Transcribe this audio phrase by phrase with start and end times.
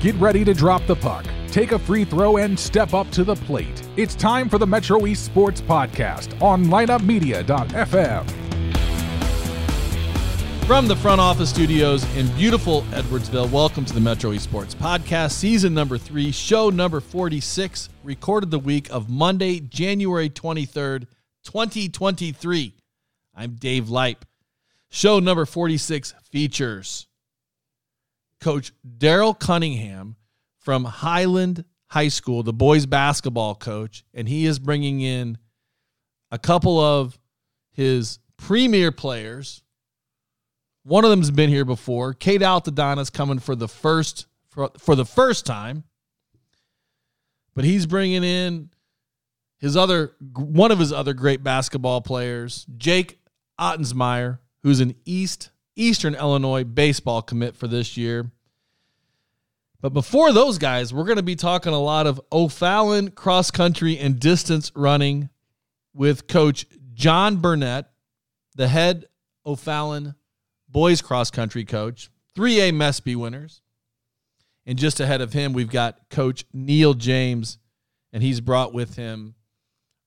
[0.00, 3.34] Get ready to drop the puck, take a free throw, and step up to the
[3.34, 3.82] plate.
[3.96, 8.30] It's time for the Metro East Sports Podcast on lineupmedia.fm.
[10.68, 15.32] From the front office studios in beautiful Edwardsville, welcome to the Metro East Sports Podcast,
[15.32, 21.08] season number three, show number 46, recorded the week of Monday, January 23rd,
[21.42, 22.72] 2023.
[23.34, 24.18] I'm Dave Leip.
[24.90, 27.07] Show number 46 features
[28.40, 30.16] Coach Daryl Cunningham
[30.58, 35.38] from Highland High School, the boys basketball coach, and he is bringing in
[36.30, 37.18] a couple of
[37.72, 39.62] his premier players.
[40.82, 42.14] One of them's been here before.
[42.14, 45.84] Kate Altadonna's coming for the first for, for the first time,
[47.54, 48.70] but he's bringing in
[49.58, 53.18] his other one of his other great basketball players, Jake
[53.60, 58.30] Ottensmeyer, who's an East Eastern Illinois baseball commit for this year.
[59.80, 63.96] But before those guys, we're going to be talking a lot of O'Fallon cross country
[63.96, 65.30] and distance running
[65.94, 67.88] with coach John Burnett,
[68.56, 69.06] the head
[69.46, 70.16] O'Fallon
[70.68, 73.62] boys cross country coach, 3A Mespy winners.
[74.66, 77.58] And just ahead of him, we've got coach Neil James,
[78.12, 79.34] and he's brought with him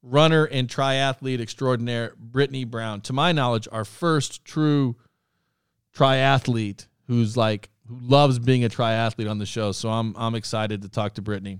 [0.03, 3.01] runner and triathlete extraordinaire Brittany Brown.
[3.01, 4.97] To my knowledge, our first true
[5.95, 9.71] triathlete who's like who loves being a triathlete on the show.
[9.71, 11.59] So I'm I'm excited to talk to Brittany.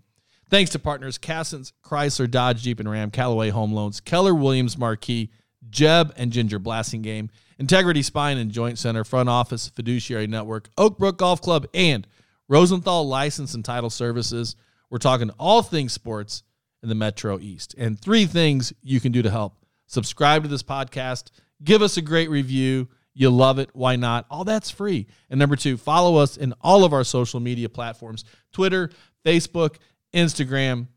[0.50, 5.32] Thanks to partners Cassens, Chrysler, Dodge, Jeep, and Ram, Callaway Home Loans, Keller Williams Marquee,
[5.70, 11.18] Jeb and Ginger Blasingame, Integrity Spine and Joint Center, Front Office, Fiduciary Network, Oak Brook
[11.18, 12.08] Golf Club, and
[12.48, 14.56] Rosenthal License and Title Services.
[14.90, 16.44] We're talking all things sports
[16.84, 17.76] in the Metro East.
[17.78, 19.56] And three things you can do to help
[19.88, 21.32] subscribe to this podcast,
[21.64, 22.90] give us a great review.
[23.14, 23.70] You love it.
[23.74, 24.26] Why not?
[24.30, 25.08] All that's free.
[25.30, 28.90] And number two, follow us in all of our social media platforms Twitter,
[29.26, 29.78] Facebook,
[30.14, 30.88] Instagram.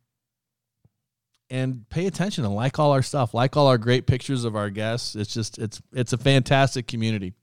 [1.50, 3.34] And pay attention and like all our stuff.
[3.34, 5.14] Like all our great pictures of our guests.
[5.14, 7.34] It's just it's it's a fantastic community.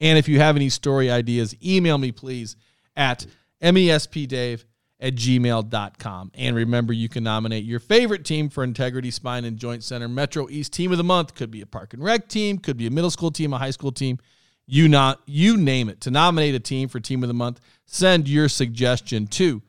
[0.00, 2.56] And if you have any story ideas, email me please
[2.96, 3.26] at
[3.62, 4.64] mespdave
[5.04, 6.30] at gmail.com.
[6.32, 10.48] And remember, you can nominate your favorite team for Integrity Spine and Joint Center Metro
[10.48, 11.34] East Team of the Month.
[11.34, 13.70] Could be a park and rec team, could be a middle school team, a high
[13.70, 14.18] school team.
[14.66, 16.00] You not you name it.
[16.02, 19.62] To nominate a team for Team of the Month, send your suggestion to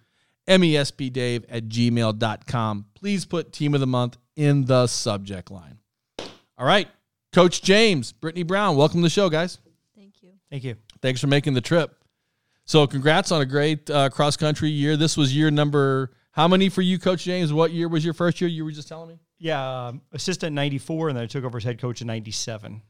[0.48, 2.86] mespdave at gmail.com.
[2.96, 5.80] Please put Team of the Month in the subject line.
[6.58, 6.88] All right.
[7.34, 9.58] Coach James, Brittany Brown, welcome to the show, guys.
[9.98, 10.30] Thank you.
[10.50, 10.78] Thank you.
[11.02, 12.05] Thanks for making the trip.
[12.66, 14.98] So, congrats on a great uh, cross country year.
[14.98, 17.54] This was year number how many for you, Coach James?
[17.54, 18.50] What year was your first year?
[18.50, 19.20] You were just telling me.
[19.38, 22.32] Yeah, um, assistant ninety four, and then I took over as head coach in ninety
[22.32, 22.82] seven.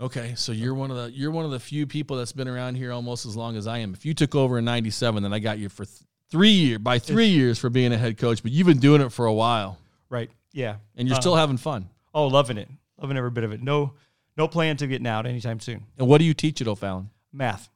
[0.00, 2.74] Okay, so you're one of the you're one of the few people that's been around
[2.74, 3.92] here almost as long as I am.
[3.94, 5.98] If you took over in '97, then I got you for th-
[6.30, 9.12] three years by three years for being a head coach, but you've been doing it
[9.12, 10.30] for a while, Right.
[10.52, 10.76] Yeah.
[10.96, 11.88] and you're Uh, still having fun.
[12.14, 12.68] oh loving it,
[13.00, 13.62] loving every bit of it.
[13.62, 13.92] No,
[14.36, 15.84] no plan to getting out anytime soon.
[15.98, 17.10] And what do you teach at O'Fallon?
[17.32, 17.68] Math,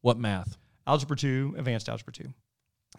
[0.00, 0.57] What math?
[0.88, 2.32] Algebra two, advanced algebra two.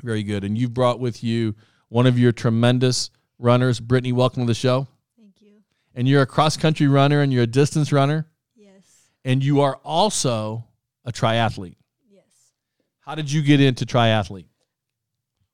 [0.03, 0.43] Very good.
[0.43, 1.55] And you've brought with you
[1.89, 4.13] one of your tremendous runners, Brittany.
[4.13, 4.87] Welcome to the show.
[5.17, 5.53] Thank you.
[5.95, 8.83] And you're a cross country runner, and you're a distance runner, Yes.
[9.25, 10.65] and you are also
[11.03, 11.75] a triathlete.
[12.09, 12.23] Yes.
[12.99, 14.45] How did you get into triathlete?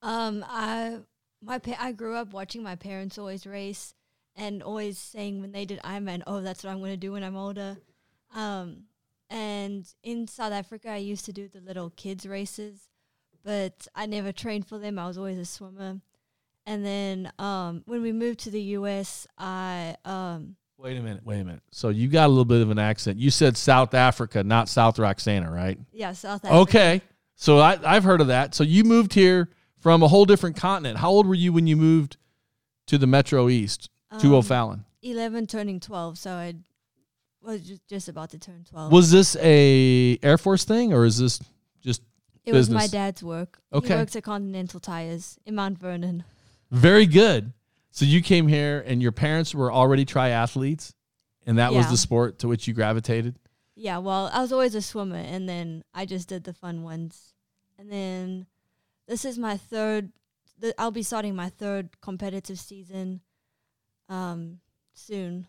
[0.02, 1.00] Um, I
[1.42, 3.94] my pa- I grew up watching my parents always race
[4.36, 7.24] and always saying when they did Ironman, oh, that's what I'm going to do when
[7.24, 7.78] I'm older.
[8.36, 8.84] Um,
[9.36, 12.88] and in South Africa, I used to do the little kids races,
[13.44, 14.98] but I never trained for them.
[14.98, 16.00] I was always a swimmer.
[16.66, 21.26] And then um, when we moved to the U.S., I um, Wait a minute.
[21.26, 21.62] Wait a minute.
[21.72, 23.18] So you got a little bit of an accent.
[23.20, 25.78] You said South Africa, not South Roxana, right?
[25.92, 26.56] yeah South Africa.
[26.62, 27.02] Okay.
[27.36, 28.56] So I, I've heard of that.
[28.56, 30.98] So you moved here from a whole different continent.
[31.00, 32.16] How old were you when you moved
[32.88, 34.86] to the Metro East to Um, O'Fallon?
[35.02, 36.56] 11 turning 12 so i
[37.46, 41.18] was just, just about to turn 12 Was this a Air Force thing or is
[41.18, 41.40] this
[41.82, 42.02] just
[42.44, 42.92] it was my business?
[42.92, 43.88] dad's work Okay.
[43.90, 46.24] he works at continental tires in mount vernon
[46.72, 47.54] very good?
[47.92, 50.94] So you came here and your parents were already triathletes
[51.46, 51.92] and that was Yeah.
[51.92, 53.36] the sport to which you gravitated?
[53.78, 57.34] yeah well i was always a swimmer and then i just did the fun ones
[57.78, 58.46] and then
[59.08, 60.12] this is my third
[60.62, 63.20] th- i'll be starting my third competitive season
[64.08, 64.60] um
[64.94, 65.46] soon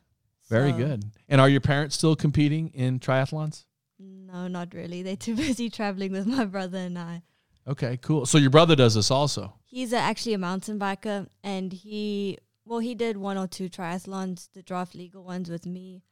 [0.49, 1.05] Very So, good.
[1.29, 3.65] And are your parents still competing in triathlons?
[3.99, 7.23] no not really they're too busy traveling with my brother and i
[7.69, 8.27] Okay, cool.
[8.27, 9.55] So your brother does this also.
[9.65, 14.49] He's a, actually a mountain biker, and he well, he did one or two triathlons,
[14.53, 16.05] the draft legal ones with me,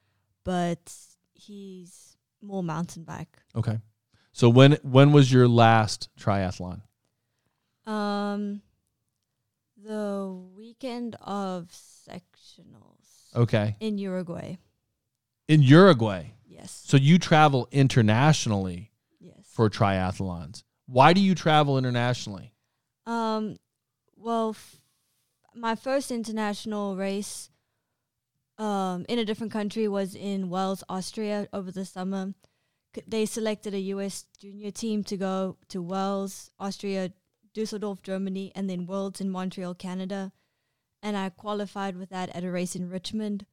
[0.44, 0.92] but
[1.32, 3.38] he's more mountain bike.
[3.54, 3.78] Okay.
[4.32, 6.80] So when when was your last triathlon?
[7.86, 8.62] Um,
[9.80, 13.03] the weekend of sectionals
[13.34, 13.76] Okay.
[13.80, 14.56] in Uruguay.
[15.48, 16.32] In Uruguay.
[16.46, 16.82] Yes.
[16.86, 18.90] So you travel internationally
[19.20, 19.36] Yes.
[19.44, 20.62] for triathlons.
[20.86, 22.52] Why do you travel internationally?
[23.06, 23.56] Um,
[24.16, 24.76] well, f-
[25.54, 27.50] my first international race
[28.58, 32.34] um, in a different country was in Wels, Austria over the summer.
[32.94, 37.12] C- They selected a US junior team to go to Wels, Austria,
[37.52, 40.32] Dusseldorf, Germany, and then Worlds in Montreal, Canada.
[41.04, 43.46] And I qualified with that at a race in Richmond.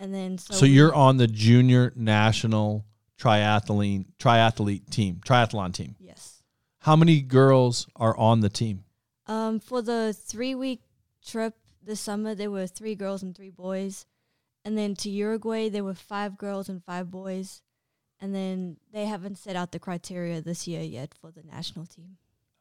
[0.00, 2.84] And then so, So, you're on the junior national
[3.20, 5.94] triathlete triathlete team, triathlon team.
[6.00, 6.42] yes.
[6.80, 8.84] How many girls are on the team?
[9.26, 10.80] Um, for the three week
[11.24, 14.06] trip this summer, there were three girls and three boys.
[14.64, 17.62] And then to Uruguay, there were five girls and five boys.
[18.20, 22.16] And then they haven't set out the criteria this year yet for the national team.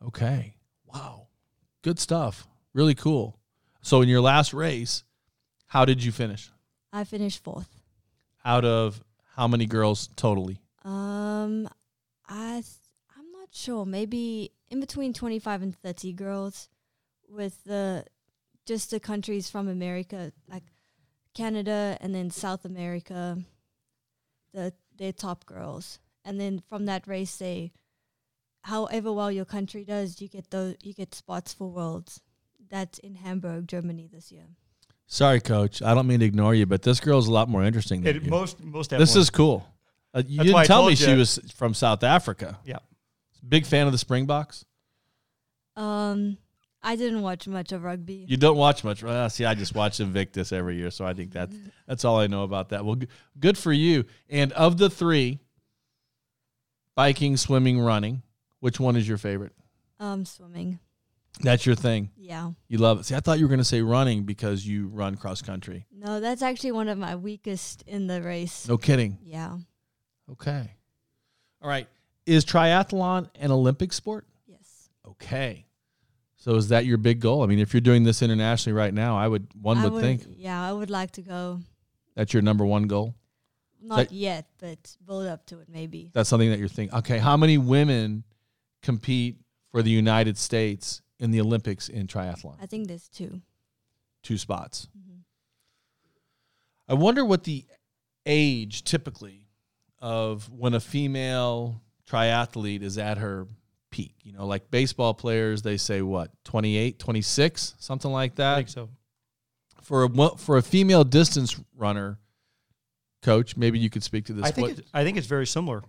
[0.05, 0.55] Okay.
[0.85, 1.27] Wow.
[1.81, 2.47] Good stuff.
[2.73, 3.39] Really cool.
[3.85, 5.03] So in your last race,
[5.67, 6.49] how did you finish?
[6.91, 7.69] I finished fourth.
[8.43, 9.03] Out of
[9.35, 10.57] how many girls totally?
[10.83, 11.69] Um,
[12.27, 12.65] I th-
[13.15, 13.85] I'm not sure.
[13.85, 16.67] Maybe in between 25 and 30 girls,
[17.29, 18.05] with the
[18.65, 20.63] just the countries from America, like
[21.35, 23.37] Canada and then South America,
[24.51, 27.71] the their top girls, and then from that race, they,
[28.61, 32.19] however well your country does, you get those you get spots for worlds.
[32.69, 34.45] That's in Hamburg, Germany this year.
[35.07, 35.81] Sorry, coach.
[35.81, 38.23] I don't mean to ignore you, but this girl's a lot more interesting than It,
[38.23, 38.29] you.
[38.29, 39.21] most most this definitely.
[39.21, 39.67] is cool.
[40.13, 42.57] Uh, you That's why I didn't tell me told she was from South Africa.
[42.65, 42.79] Yeah.
[43.47, 44.65] Big fan of the Springboks.
[45.75, 46.37] Um,
[46.81, 48.25] I didn't watch much of rugby.
[48.27, 49.03] You don't watch much.
[49.03, 51.55] Well, see, I just watch Invictus every year, so I think that's
[51.87, 52.85] that's all I know about that.
[52.85, 53.07] Well, g-
[53.39, 54.05] good for you.
[54.29, 55.39] And of the three,
[56.95, 58.23] biking, swimming, running,
[58.59, 59.53] which one is your favorite?
[59.99, 60.79] Um, swimming.
[61.41, 62.11] That's your thing.
[62.17, 62.51] Yeah.
[62.67, 63.05] You love it.
[63.05, 65.85] See, I thought you were going to say running because you run cross country.
[65.91, 68.67] No, that's actually one of my weakest in the race.
[68.67, 69.17] No kidding.
[69.21, 69.57] Yeah.
[70.31, 70.71] Okay.
[71.61, 71.87] All right.
[72.25, 74.25] Is triathlon an Olympic sport?
[74.47, 74.89] Yes.
[75.07, 75.65] Okay.
[76.37, 77.43] So is that your big goal?
[77.43, 80.23] I mean, if you're doing this internationally right now, I would one I would, think
[80.37, 81.59] Yeah, I would like to go.
[82.15, 83.15] that's your number one goal.
[83.81, 86.11] Not That- yet, but build up to it maybe.
[86.13, 86.97] That's something that you're thinking.
[86.99, 88.23] Okay, how many women
[88.81, 89.37] compete
[89.71, 92.55] for the United States in the Olympics in triathlon?
[92.61, 93.41] I think there's two.
[94.23, 94.87] Two spots.
[94.97, 95.19] Mhm.
[96.87, 97.65] I wonder what the
[98.25, 99.47] age typically
[99.99, 103.47] of when a female triathlete is at her
[103.91, 104.15] peak.
[104.23, 108.55] You know, like baseball players, they say what, 28, 26, something like I that.
[108.57, 108.89] think so.
[109.81, 112.19] For a for a female distance runner,
[113.21, 114.45] coach, maybe you could speak to this.
[114.45, 115.83] I think What, it's, I think it's very similar.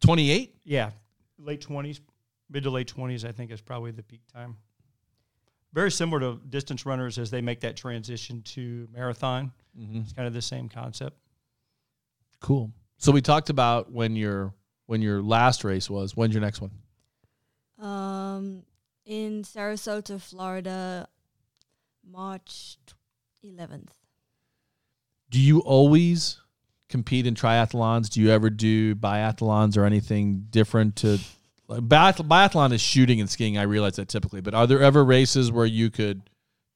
[0.00, 0.54] 28?
[0.64, 0.90] Yeah,
[1.38, 2.00] late twenties,
[2.50, 3.24] mid to late twenties.
[3.24, 4.56] I think is probably the peak time.
[5.72, 9.50] Very similar to distance runners as they make that transition to marathon.
[9.76, 10.02] Mm-hmm.
[10.02, 11.16] It's kind of the same concept.
[12.40, 12.70] Cool.
[12.98, 14.54] So we talked about when your
[14.86, 16.16] when your last race was.
[16.16, 16.70] When's your next one?
[17.78, 18.62] Um,
[19.04, 21.08] in Sarasota, Florida,
[22.08, 22.76] March
[23.42, 23.92] eleventh.
[25.30, 26.40] Do you always
[26.88, 28.08] compete in triathlons?
[28.08, 31.18] Do you ever do biathlons or anything different to
[31.68, 35.04] like biath- biathlon is shooting and skiing, I realize that typically, but are there ever
[35.04, 36.22] races where you could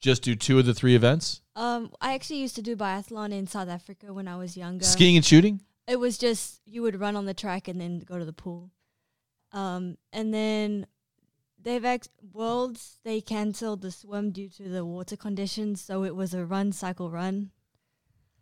[0.01, 1.43] just do two of the three events?
[1.57, 4.85] Um, I actually used to do biathlon in South Africa when I was younger.
[4.85, 5.61] Skiing and shooting?
[5.87, 8.71] It was just you would run on the track and then go to the pool.
[9.53, 10.87] Um, and then
[11.61, 16.35] they've ex- worlds they canceled the swim due to the water conditions, so it was
[16.35, 17.51] a run cycle run.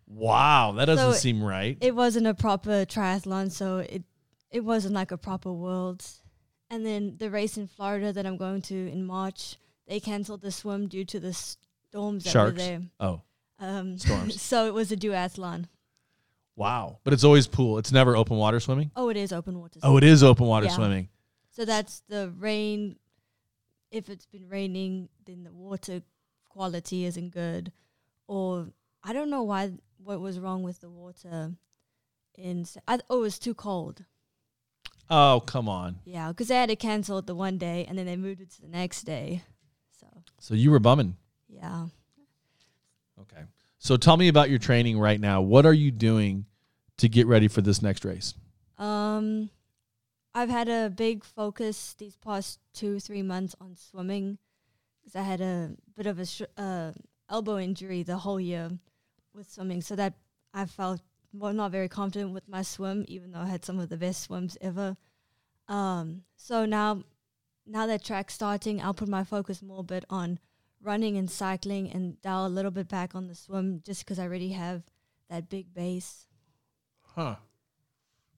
[0.09, 1.77] Wow, that doesn't So seem right.
[1.81, 4.05] It wasn't a proper triathlon, so it
[4.51, 6.23] it wasn't like a proper worlds.
[6.71, 9.57] And then the race in Florida that I'm going to in March,
[9.87, 12.53] they canceled the swim due to the storms that Sharks.
[12.53, 12.83] were there.
[13.01, 13.23] oh,
[13.61, 14.41] Um, Storms.
[14.43, 15.67] so it was a duathlon.
[16.57, 16.99] wow.
[17.05, 17.79] But it's always pool.
[17.79, 18.91] It's never open water swimming?
[18.97, 19.79] Oh, it is open water.
[19.83, 20.73] Oh, it is open water Yeah.
[20.75, 21.09] swimming.
[21.51, 22.97] So that's the rain.
[23.91, 26.03] If it's been raining, then the water
[26.49, 27.73] quality isn't good,
[28.27, 28.69] or
[29.05, 31.53] I don't know why what was wrong with the water.
[32.37, 34.05] In I, oh, it was too cold.
[35.09, 35.97] Oh, come on.
[36.05, 38.51] Yeah, because they had to cancel it the one day, and then they moved it
[38.53, 39.43] to the next day.
[40.01, 40.07] So
[40.41, 41.17] So you were bumming.
[41.49, 41.87] yeah,
[43.21, 43.43] Okay.
[43.79, 45.41] So tell me about your training right now.
[45.41, 46.47] What are you doing
[46.99, 48.35] to get ready for this next race?
[48.79, 49.49] um,
[50.35, 54.37] I've had a big focus these past two three months on swimming,
[55.01, 56.93] because I had a bit of a sh- uh,
[57.31, 58.71] elbow injury the whole year
[59.33, 60.13] with swimming, so that
[60.53, 61.01] I felt
[61.39, 64.23] well not very confident with my swim, even though I had some of the best
[64.23, 64.97] swims ever.
[65.69, 67.03] Um, so now
[67.67, 70.39] now that track's starting, I'll put my focus more a bit on
[70.83, 74.25] running and cycling and dial a little bit back on the swim just because I
[74.25, 74.85] already have
[75.29, 76.27] that big base.
[77.03, 77.37] Huh.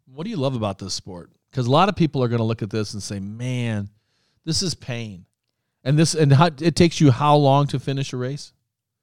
[0.07, 1.31] What do you love about this sport?
[1.51, 3.91] Because a lot of people are going to look at this and say, "Man,
[4.45, 5.27] this is pain,"
[5.85, 8.53] and this and how, it takes you how long to finish a race?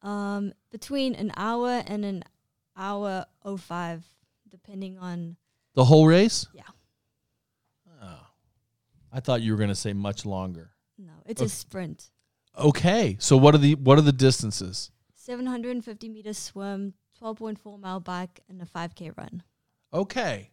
[0.01, 2.23] Um, between an hour and an
[2.77, 4.03] hour oh five,
[4.49, 5.37] depending on
[5.73, 6.47] The whole race?
[6.53, 6.63] Yeah.
[8.01, 8.27] Oh,
[9.11, 10.71] I thought you were going to say much longer.
[10.97, 11.47] no, it's Okay.
[11.47, 12.09] a sprint.
[12.57, 14.91] Okay, so what are the what are the distances?
[15.15, 19.43] 750 meter swim, 12.4 mile bike, and a 5k run.
[19.93, 20.51] Okay,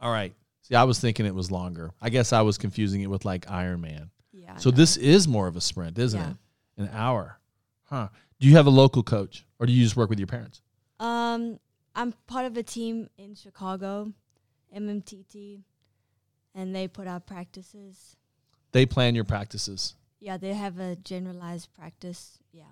[0.00, 0.34] all right.
[0.62, 1.92] See, I was thinking it was longer.
[2.00, 4.08] I guess I was confusing it with like Ironman.
[4.32, 4.56] Yeah.
[4.56, 4.76] So no.
[4.76, 6.30] this is more of a sprint, isn't Yeah.
[6.30, 6.36] it?
[6.82, 7.38] An hour,
[7.84, 8.08] huh?
[8.40, 10.60] Do you have a local coach, or do you just work with your parents?
[10.98, 11.60] Um,
[11.94, 14.12] I'm part of a team in Chicago,
[14.74, 15.62] MMTT,
[16.54, 18.16] and they put out practices.
[18.72, 19.94] They plan your practices.
[20.18, 22.38] Yeah, they have a generalized practice.
[22.52, 22.64] Yeah.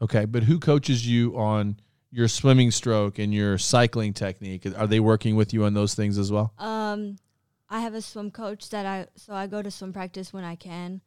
[0.00, 1.78] Okay, but who coaches you on
[2.10, 4.66] your swimming stroke and your cycling technique?
[4.76, 6.52] Are they working with you on those things as well?
[6.58, 7.16] Um,
[7.68, 10.54] I have a swim coach that I so I go to swim practice when I
[10.54, 11.00] can.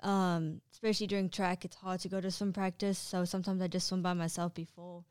[0.00, 3.88] Um, especially during track, it's hard to go to swim practice, so sometimes I just
[3.88, 5.04] swim by myself before.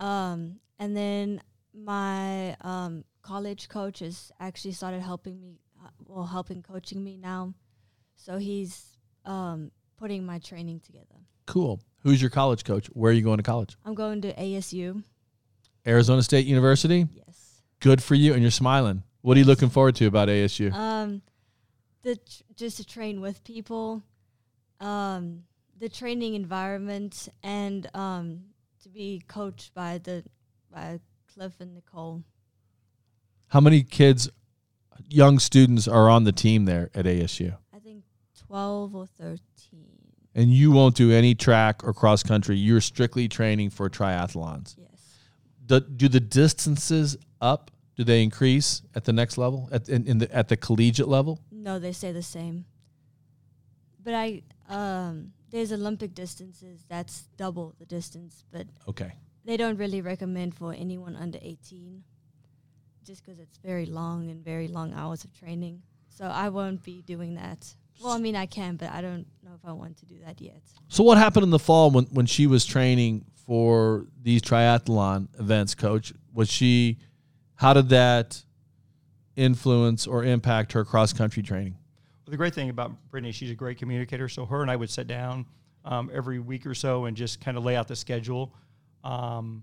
[0.00, 1.42] Um, and then
[1.74, 7.54] my um college coach has actually started helping me, uh, well, helping coaching me now.
[8.16, 11.16] So he's um putting my training together.
[11.46, 11.80] Cool.
[12.02, 12.86] Who's your college coach?
[12.88, 13.76] Where are you going to college?
[13.84, 15.02] I'm going to ASU.
[15.86, 17.06] Arizona State University.
[17.12, 17.62] Yes.
[17.80, 19.02] Good for you, and you're smiling.
[19.22, 20.72] What are you looking forward to about ASU?
[20.72, 21.22] Um,
[22.02, 24.02] the tr- just to train with people,
[24.80, 25.42] um,
[25.78, 28.44] the training environment, and um,
[28.86, 30.22] to be coached by the
[30.72, 31.00] by
[31.32, 32.22] Cliff and Nicole.
[33.48, 34.30] How many kids,
[35.08, 37.56] young students, are on the team there at ASU?
[37.74, 38.04] I think
[38.46, 40.12] twelve or thirteen.
[40.34, 42.56] And you won't do any track or cross country.
[42.56, 44.76] You're strictly training for triathlons.
[44.78, 45.14] Yes.
[45.64, 47.70] Do, do the distances up?
[47.96, 49.68] Do they increase at the next level?
[49.72, 51.40] At in, in the at the collegiate level?
[51.50, 52.66] No, they stay the same.
[54.04, 59.12] But I um, there's Olympic distances that's double the distance, but Okay.
[59.46, 62.04] they don't really recommend for anyone under 18
[63.02, 65.80] just because it's very long and very long hours of training.
[66.10, 67.72] So I won't be doing that.
[68.02, 70.42] Well, I mean, I can, but I don't know if I want to do that
[70.42, 70.60] yet.
[70.88, 75.74] So what happened in the fall when when she was training for these triathlon events,
[75.74, 76.12] coach?
[76.34, 76.98] Was she
[77.54, 78.44] how did that
[79.36, 81.78] influence or impact her cross country training?
[82.28, 84.28] The great thing about Brittany, she's a great communicator.
[84.28, 85.46] So her and I would sit down
[85.84, 88.52] um, every week or so and just kind of lay out the schedule.
[89.04, 89.62] Um,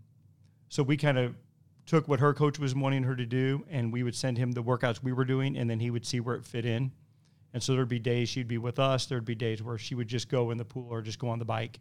[0.69, 1.35] so we kind of
[1.85, 4.63] took what her coach was wanting her to do, and we would send him the
[4.63, 6.91] workouts we were doing, and then he would see where it fit in.
[7.53, 9.05] And so there'd be days she'd be with us.
[9.05, 11.39] There'd be days where she would just go in the pool or just go on
[11.39, 11.79] the bike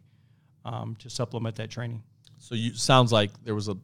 [0.65, 2.03] um, to supplement that training.
[2.37, 3.77] So you sounds like there was a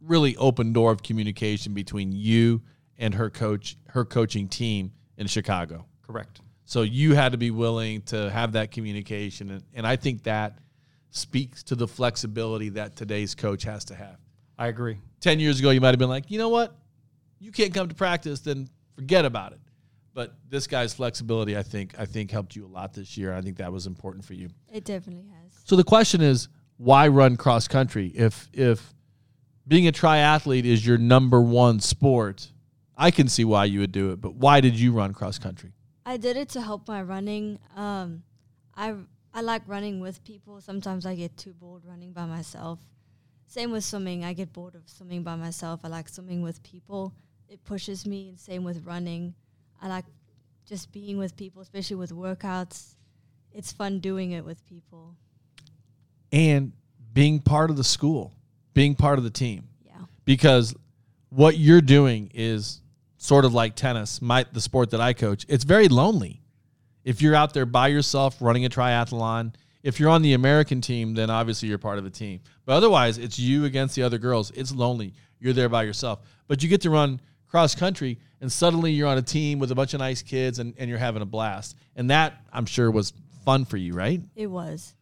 [0.00, 2.62] really open door of communication between you
[2.96, 5.86] and her coach, her coaching team in Chicago.
[6.10, 6.40] Correct.
[6.64, 10.58] So you had to be willing to have that communication, and, and I think that
[11.10, 14.16] speaks to the flexibility that today's coach has to have.
[14.58, 14.98] I agree.
[15.20, 16.76] 10 years ago, you might have been like, you know what?
[17.40, 19.60] You can't come to practice, then forget about it.
[20.14, 23.32] But this guy's flexibility, I think, I think helped you a lot this year.
[23.32, 24.50] I think that was important for you.
[24.72, 25.60] It definitely has.
[25.64, 28.08] So the question is, why run cross country?
[28.08, 28.94] If if
[29.68, 32.48] being a triathlete is your number one sport,
[32.96, 34.20] I can see why you would do it.
[34.20, 35.72] But why did you run cross country?
[36.04, 37.58] I did it to help my running.
[37.76, 38.22] Um,
[38.74, 38.94] I
[39.32, 40.60] I like running with people.
[40.60, 42.78] Sometimes I get too bored running by myself.
[43.46, 44.24] Same with swimming.
[44.24, 45.80] I get bored of swimming by myself.
[45.84, 47.14] I like swimming with people.
[47.48, 48.28] It pushes me.
[48.28, 49.34] And same with running.
[49.82, 50.04] I like
[50.66, 52.94] just being with people, especially with workouts.
[53.52, 55.16] It's fun doing it with people.
[56.32, 56.72] And
[57.12, 58.32] being part of the school,
[58.72, 59.68] being part of the team.
[59.84, 60.02] Yeah.
[60.24, 60.74] because
[61.30, 62.80] what you're doing is
[63.20, 65.44] sort of like tennis, my the sport that I coach.
[65.46, 66.40] It's very lonely.
[67.04, 71.14] If you're out there by yourself running a triathlon, if you're on the American team,
[71.14, 72.40] then obviously you're part of a team.
[72.64, 74.50] But otherwise, it's you against the other girls.
[74.52, 75.12] It's lonely.
[75.38, 76.20] You're there by yourself.
[76.48, 79.74] But you get to run cross country and suddenly you're on a team with a
[79.74, 81.76] bunch of nice kids and, and you're having a blast.
[81.96, 83.12] And that I'm sure was
[83.44, 84.22] fun for you, right?
[84.34, 84.94] It was.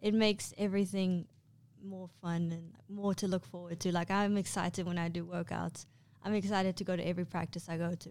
[0.00, 1.26] It makes everything
[1.84, 3.92] more fun and more to look forward to.
[3.92, 5.84] Like I'm excited when I do workouts.
[6.22, 8.10] I'm excited to go to every practice I go to.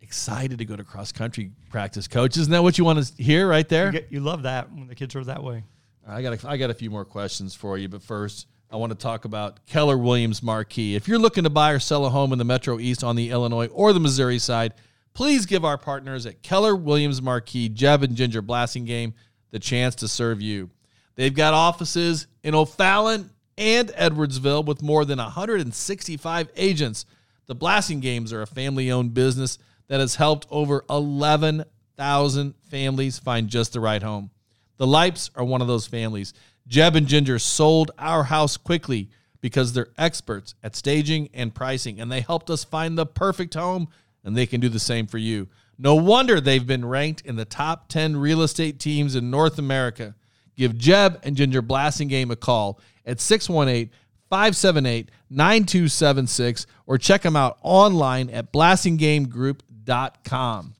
[0.00, 2.36] Excited to go to cross country practice, coach.
[2.36, 3.86] Isn't that what you want to hear right there?
[3.86, 5.64] You, get, you love that when the kids are that way.
[6.06, 8.92] I got a, I got a few more questions for you, but first I want
[8.92, 10.94] to talk about Keller Williams Marquee.
[10.94, 13.30] If you're looking to buy or sell a home in the Metro East on the
[13.30, 14.74] Illinois or the Missouri side,
[15.12, 19.12] please give our partners at Keller Williams Marquee Jeb and Ginger Blasingame
[19.50, 20.70] the chance to serve you.
[21.16, 27.04] They've got offices in O'Fallon and Edwardsville with more than 165 agents.
[27.46, 33.74] The Blasingames are a family owned business that has helped over 11,000 families find just
[33.74, 34.30] the right home.
[34.78, 36.32] The Leips are one of those families.
[36.66, 39.10] Jeb and Ginger sold our house quickly
[39.42, 43.88] because they're experts at staging and pricing, and they helped us find the perfect home,
[44.24, 45.48] and they can do the same for you.
[45.78, 50.14] No wonder they've been ranked in the top 10 real estate teams in North America.
[50.56, 53.90] Give Jeb and Ginger Blasingame a call at 618
[54.30, 60.74] 578 9276 or check them out online at blasingamegroup.com.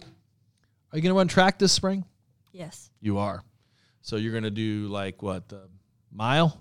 [0.00, 2.04] Are you going to run track this spring?
[2.52, 2.90] Yes.
[3.00, 3.42] You are.
[4.02, 5.62] So you're going to do like what, the
[6.12, 6.60] mile?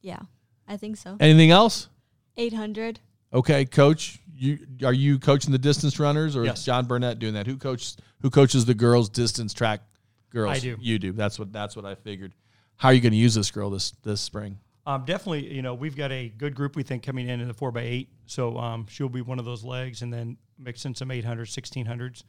[0.00, 0.20] Yeah.
[0.66, 1.16] I think so.
[1.20, 1.88] Anything else?
[2.36, 3.00] 800.
[3.32, 7.46] Okay, coach, you are you coaching the distance runners or is John Burnett doing that?
[7.46, 9.82] Who coaches who coaches the girls distance track
[10.30, 10.56] girls?
[10.56, 10.76] I do.
[10.80, 11.12] You do.
[11.12, 12.32] That's what that's what I figured.
[12.76, 14.58] How are you going to use this girl this this spring?
[14.86, 17.54] Um, definitely, you know, we've got a good group we think coming in in the
[17.54, 18.10] four by eight.
[18.26, 22.22] So um, she'll be one of those legs, and then mix in some 800s, 1600s.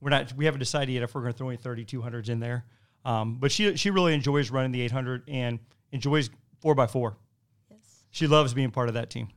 [0.00, 2.64] We're not, we haven't decided yet if we're going to throw any 3200s in there.
[3.04, 5.58] Um, but she she really enjoys running the 800 and
[5.92, 6.28] enjoys
[6.60, 7.16] four by four.
[7.70, 7.78] Yes.
[8.10, 9.28] She loves being part of that team.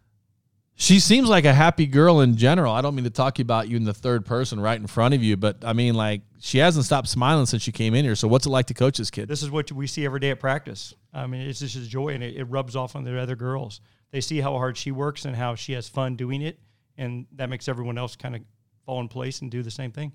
[0.75, 2.73] She seems like a happy girl in general.
[2.73, 5.21] I don't mean to talk about you in the third person right in front of
[5.23, 8.15] you, but I mean like she hasn't stopped smiling since she came in here.
[8.15, 9.27] So what's it like to coach this kid?
[9.27, 10.93] This is what we see every day at practice.
[11.13, 13.81] I mean, it's just a joy, and it, it rubs off on the other girls.
[14.11, 16.59] They see how hard she works and how she has fun doing it,
[16.97, 18.41] and that makes everyone else kind of
[18.85, 20.11] fall in place and do the same thing.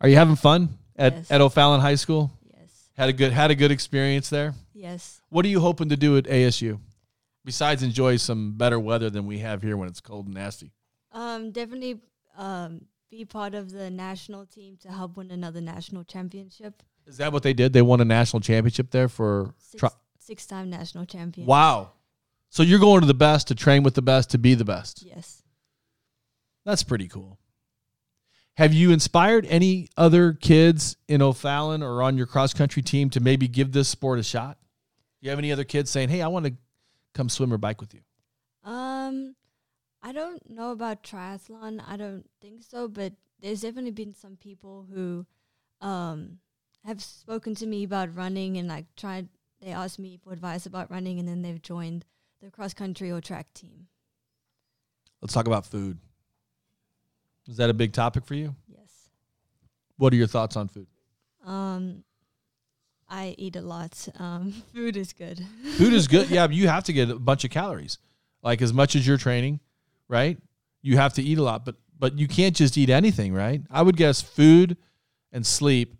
[0.00, 1.30] Are you having fun at, Yes.
[1.30, 2.30] at O'Fallon High School?
[2.52, 2.88] Yes.
[2.96, 4.54] Had a good had a good experience there.
[4.72, 5.20] Yes.
[5.28, 6.78] What are you hoping to do at ASU?
[7.44, 10.72] Besides enjoy some better weather than we have here when it's cold and nasty.
[11.12, 12.00] Um, definitely
[12.36, 16.82] um, be part of the national team to help win another national championship.
[17.06, 17.72] Is that what they did?
[17.72, 21.46] They won a national championship there for Six, tri- six-time national champion.
[21.46, 21.92] Wow.
[22.50, 25.02] So you're going to the best to train with the best to be the best.
[25.02, 25.42] Yes.
[26.66, 27.38] That's pretty cool.
[28.58, 33.20] Have you inspired any other kids in O'Fallon or on your cross country team to
[33.20, 34.58] maybe give this sport a shot?
[35.20, 36.54] Do you have any other kids saying, "Hey, I want to
[37.14, 38.00] come swim or bike with you"?
[38.62, 39.34] Um,
[40.02, 41.82] I don't know about triathlon.
[41.86, 45.26] I don't think so, but there's definitely been some people who
[45.80, 46.38] um
[46.84, 49.28] have spoken to me about running and like tried.
[49.60, 52.04] They asked me for advice about running, and then they've joined
[52.40, 53.88] the cross country or track team.
[55.20, 55.98] Let's talk about food.
[57.48, 58.54] Is that a big topic for you?
[58.68, 59.10] Yes.
[59.96, 60.86] What are your thoughts on food?
[61.44, 62.04] Um,
[63.08, 64.08] I eat a lot.
[64.18, 65.44] Um, food is good.
[65.76, 66.30] Food is good.
[66.30, 67.98] Yeah, but you have to get a bunch of calories.
[68.42, 69.60] Like as much as you're training,
[70.08, 70.38] right?
[70.82, 73.60] You have to eat a lot, but but you can't just eat anything, right?
[73.70, 74.76] I would guess food
[75.32, 75.96] and sleep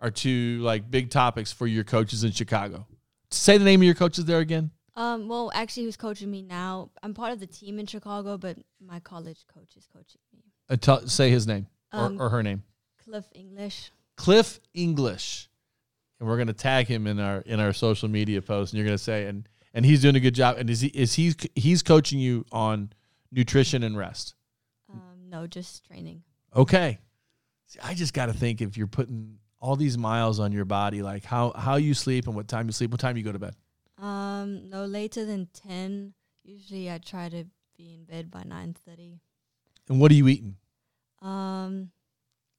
[0.00, 2.86] are two like big topics for your coaches in Chicago.
[3.30, 4.70] Say the name of your coaches there again.
[4.96, 6.90] Um, well, actually, who's coaching me now?
[7.02, 10.42] I'm part of the team in Chicago, but my college coach is coaching me.
[10.70, 12.62] Uh, tell, say his name Um, or, or her name.
[13.04, 13.90] Cliff English.
[14.16, 15.48] Cliff English,
[16.18, 18.98] and we're gonna tag him in our in our social media post, and you're gonna
[18.98, 20.56] say and and he's doing a good job.
[20.58, 22.92] And is he is he he's coaching you on
[23.30, 24.34] nutrition and rest?
[24.92, 26.22] Um, no, just training.
[26.54, 26.98] Okay.
[27.66, 31.02] See, I just got to think if you're putting all these miles on your body,
[31.02, 33.38] like how how you sleep and what time you sleep, what time you go to
[33.38, 33.54] bed.
[33.98, 36.14] Um, no later than ten.
[36.42, 37.44] Usually, I try to
[37.76, 39.20] be in bed by nine thirty.
[39.88, 40.56] And what are you eating?
[41.20, 41.90] Um,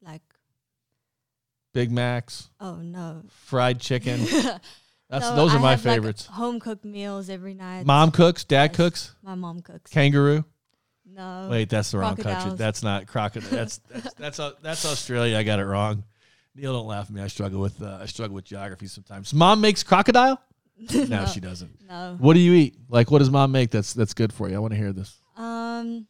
[0.01, 0.21] like
[1.77, 4.19] Big Macs, oh no, fried chicken.
[5.09, 6.25] That's No, those are I my have, like, favorites.
[6.25, 7.85] home cooked meals every night.
[7.85, 8.75] Mom cooks, dad Yes.
[8.77, 9.91] cooks, My mom cooks.
[9.91, 10.43] kangaroo.
[11.05, 11.49] no.
[11.51, 12.53] Wait, that's the wrong country.
[12.57, 13.47] That's not crocodile.
[13.51, 15.37] That's that's that's, uh, that's Australia.
[15.37, 16.03] I got it wrong.
[16.55, 17.21] Neil, don't laugh at me.
[17.21, 19.35] I struggle with uh, I struggle with geography sometimes.
[19.35, 20.41] Mom makes crocodile.
[21.07, 21.87] No, she doesn't.
[21.87, 22.15] no.
[22.19, 22.77] What do you eat?
[22.89, 23.69] Like, what does mom make?
[23.69, 24.55] That's that's good for you.
[24.55, 25.15] I want to hear this.
[25.37, 26.07] Um,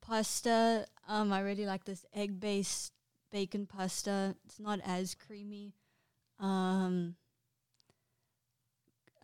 [0.00, 0.86] pasta.
[1.06, 2.92] Um, I really like this egg-based
[3.30, 4.34] bacon pasta.
[4.44, 5.74] It's not as creamy.
[6.38, 7.16] Um,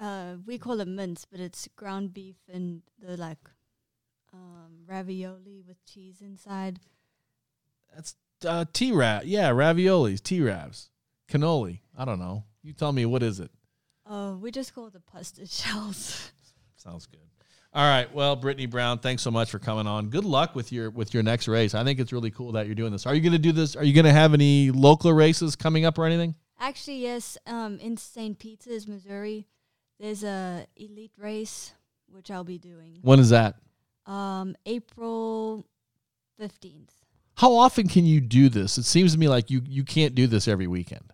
[0.00, 3.38] uh, we call it mince, but it's ground beef and the like,
[4.32, 6.80] um, ravioli with cheese inside.
[7.94, 9.26] That's uh, T rat.
[9.26, 10.88] Yeah, raviolis, T ravs,
[11.30, 11.80] cannoli.
[11.96, 12.44] I don't know.
[12.62, 13.50] You tell me what is it?
[14.06, 16.32] Oh, we just call it the pasta shells.
[16.76, 17.20] Sounds good.
[17.74, 18.12] All right.
[18.14, 20.08] Well, Brittany Brown, thanks so much for coming on.
[20.08, 21.74] Good luck with your with your next race.
[21.74, 23.04] I think it's really cool that you're doing this.
[23.04, 23.74] Are you going to do this?
[23.74, 26.36] Are you going to have any local races coming up or anything?
[26.60, 27.36] Actually, yes.
[27.46, 28.38] Um, in St.
[28.38, 29.48] Peter's, Missouri,
[29.98, 31.74] there's a elite race
[32.06, 32.98] which I'll be doing.
[33.02, 33.56] When is that?
[34.06, 35.66] Um, April
[36.38, 36.92] fifteenth.
[37.36, 38.78] How often can you do this?
[38.78, 41.12] It seems to me like you you can't do this every weekend.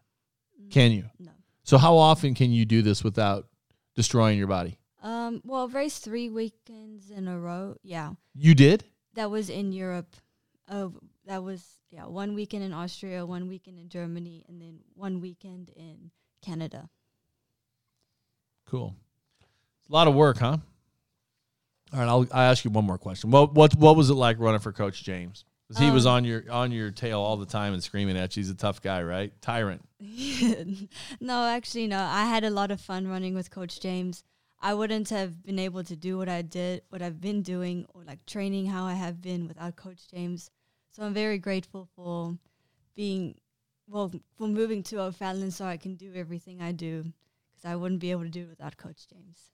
[0.70, 1.04] Can you?
[1.18, 1.32] No.
[1.64, 3.48] So how often can you do this without
[3.96, 4.76] destroying your body?
[5.02, 7.76] Um, well, I've raced three weekends in a row.
[7.82, 8.84] Yeah, You did?
[9.14, 10.14] that was in Europe.
[10.68, 10.94] Oh,
[11.26, 15.70] that was yeah, one weekend in Austria, one weekend in Germany, and then one weekend
[15.74, 16.10] in
[16.42, 16.88] Canada.
[18.66, 18.94] Cool.
[19.88, 20.58] A lot of work, huh?
[21.92, 23.30] All right, I'll I ask you one more question.
[23.30, 25.44] What what what was it like running for Coach James?
[25.68, 28.36] 'Cause he was Um, on your on your tail all the time and screaming at
[28.36, 28.40] you.
[28.42, 29.32] He's a tough guy, right?
[29.40, 29.82] Tyrant.
[31.20, 31.98] no, actually, no.
[32.00, 34.24] I had a lot of fun running with Coach James.
[34.62, 38.02] I wouldn't have been able to do what I did, what I've been doing, or
[38.04, 40.50] like training how I have been without Coach James.
[40.90, 42.36] So I'm very grateful for
[42.94, 43.36] being,
[43.88, 47.04] well, for moving to O'Fallon so I can do everything I do
[47.50, 49.50] because I wouldn't be able to do it without Coach James.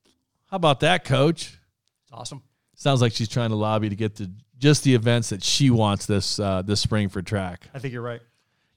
[0.50, 1.58] How about that, Coach?
[2.04, 2.42] It's awesome.
[2.74, 6.06] Sounds like she's trying to lobby to get to just the events that she wants
[6.06, 7.68] this uh, this spring for track.
[7.74, 8.20] I think you're right.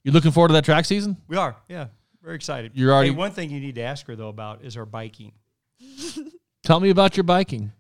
[0.04, 1.18] You're looking forward to that track season?
[1.28, 1.56] We are.
[1.68, 1.88] Yeah.
[2.24, 2.72] Very excited.
[2.76, 5.34] You're already- Hey, one thing you need to ask her though about is our biking.
[6.64, 7.72] Tell me about your biking.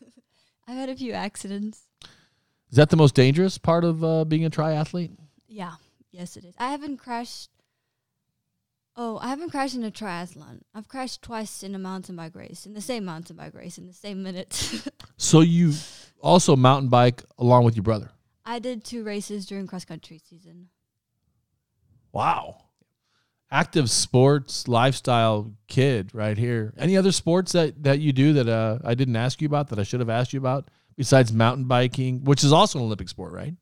[0.68, 1.82] I've had a few accidents.
[2.70, 5.16] Is that the most dangerous part of uh, being a triathlete?
[5.46, 5.74] Yeah,
[6.10, 6.54] yes, it is.
[6.58, 7.50] I haven't crashed.
[8.96, 10.62] Oh, I haven't crashed in a triathlon.
[10.74, 13.86] I've crashed twice in a mountain bike race, in the same mountain bike race, in
[13.86, 14.82] the same minute.
[15.18, 15.72] So you
[16.20, 18.10] also mountain bike along with your brother.
[18.44, 20.68] I did two races during cross country season.
[22.12, 22.65] Wow.
[23.56, 26.74] Active sports lifestyle kid right here.
[26.76, 29.78] Any other sports that, that you do that uh, I didn't ask you about that
[29.78, 33.32] I should have asked you about besides mountain biking, which is also an Olympic sport,
[33.32, 33.54] right?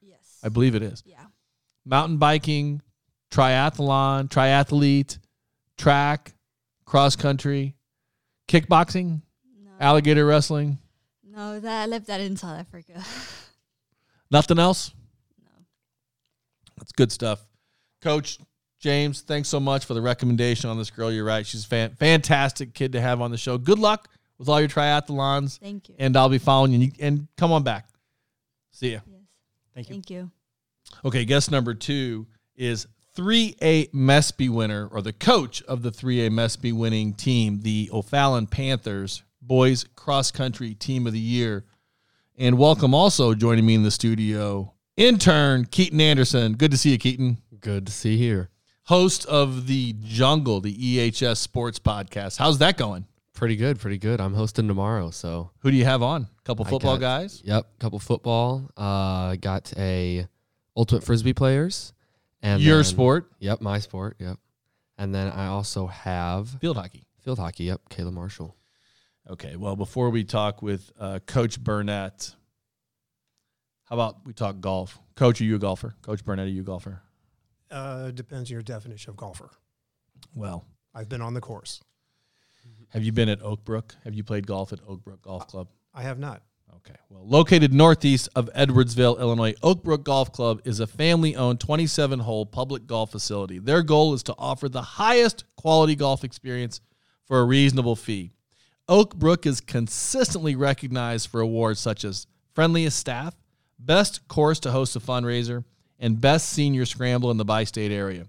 [0.00, 0.38] Yes.
[0.44, 1.02] I believe it is.
[1.04, 1.24] yeah.
[1.84, 2.82] Mountain biking,
[3.32, 5.18] triathlon, triathlete,
[5.76, 6.32] track,
[6.84, 7.74] cross country,
[8.46, 9.22] kickboxing,
[9.64, 9.70] No.
[9.80, 10.78] alligator wrestling.
[11.24, 13.02] No, that I left that in South Africa.
[14.30, 14.92] Nothing else?
[15.42, 15.50] no.
[16.78, 17.44] That's good stuff.
[18.02, 18.38] Coach
[18.82, 21.10] James, thanks so much for the recommendation on this girl.
[21.12, 21.46] You're right.
[21.46, 23.56] She's a fan- fantastic kid to have on the show.
[23.56, 25.94] Good luck with all your triathlons, Thank you.
[26.00, 26.90] and I'll be following you.
[26.98, 27.86] And come on back.
[28.72, 28.98] See ya.
[29.06, 29.20] yes.
[29.72, 29.94] Thank you.
[29.94, 30.30] Thank you.
[31.04, 36.72] Okay, guest number two is 3A Mespy winner, or the coach of the 3A Mespy
[36.72, 41.64] winning team, the O'Fallon Panthers boys cross country team of the year.
[42.36, 46.54] And welcome also joining me in the studio, intern Keaton Anderson.
[46.54, 47.38] Good to see you, Keaton.
[47.60, 48.48] Good to see you here.
[48.86, 52.36] Host of the Jungle, the EHS Sports Podcast.
[52.38, 53.06] How's that going?
[53.34, 54.20] Pretty good, pretty good.
[54.20, 56.22] I'm hosting tomorrow, so Who do you have on?
[56.22, 57.42] A couple football got- guys?
[57.44, 57.66] yep.
[57.78, 58.68] Couple football.
[58.76, 60.26] Uh, got a
[60.76, 61.92] ultimate frisbee players,
[62.42, 64.16] and Your then- sport, Yep, my sport.
[64.18, 64.38] Yep.
[64.98, 67.04] And then I also have field hockey.
[67.20, 67.64] field hockey.
[67.64, 68.56] Yep, Kayla Marshall.
[69.30, 72.34] Okay, well, before we talk with uh, Coach Burnett,
[73.84, 74.98] how about we talk golf?
[75.14, 75.94] Coach, are you a golfer?
[76.02, 77.00] Coach Burnett, are you a golfer?
[77.72, 79.50] Uh, depends on your definition of golfer.
[80.34, 81.82] Well, I've been on the course.
[82.90, 83.92] have you been at Oakbrook?
[84.04, 85.68] Have you played golf at Oakbrook Golf Club?
[85.94, 86.42] I have not.
[86.76, 86.94] Okay.
[87.10, 92.46] Well, located northeast of Edwardsville, Illinois, Oakbrook Golf Club is a family owned 27 hole
[92.46, 93.58] public golf facility.
[93.58, 96.80] Their goal is to offer the highest quality golf experience
[97.24, 98.32] for a reasonable fee.
[98.88, 103.34] Oakbrook is consistently recognized for awards such as Friendliest Staff,
[103.78, 105.64] Best Course to Host a Fundraiser,
[106.02, 108.26] and Best Senior Scramble in the bi state area.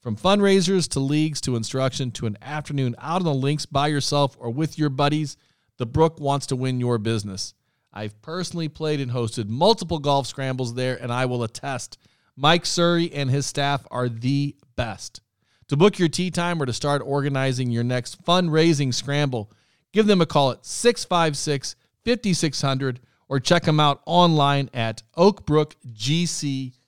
[0.00, 4.36] From fundraisers to leagues to instruction to an afternoon out on the links by yourself
[4.40, 5.36] or with your buddies,
[5.78, 7.54] the Brook wants to win your business.
[7.92, 11.98] I've personally played and hosted multiple golf scrambles there, and I will attest
[12.36, 15.20] Mike Surrey and his staff are the best.
[15.68, 19.52] To book your tee time or to start organizing your next fundraising scramble,
[19.92, 26.81] give them a call at 656 5600 or check them out online at oakbrookgc.com.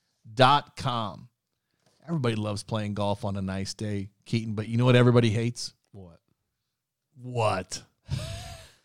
[2.07, 5.73] Everybody loves playing golf on a nice day, Keaton, but you know what everybody hates?
[5.91, 6.19] What?
[7.21, 7.81] What?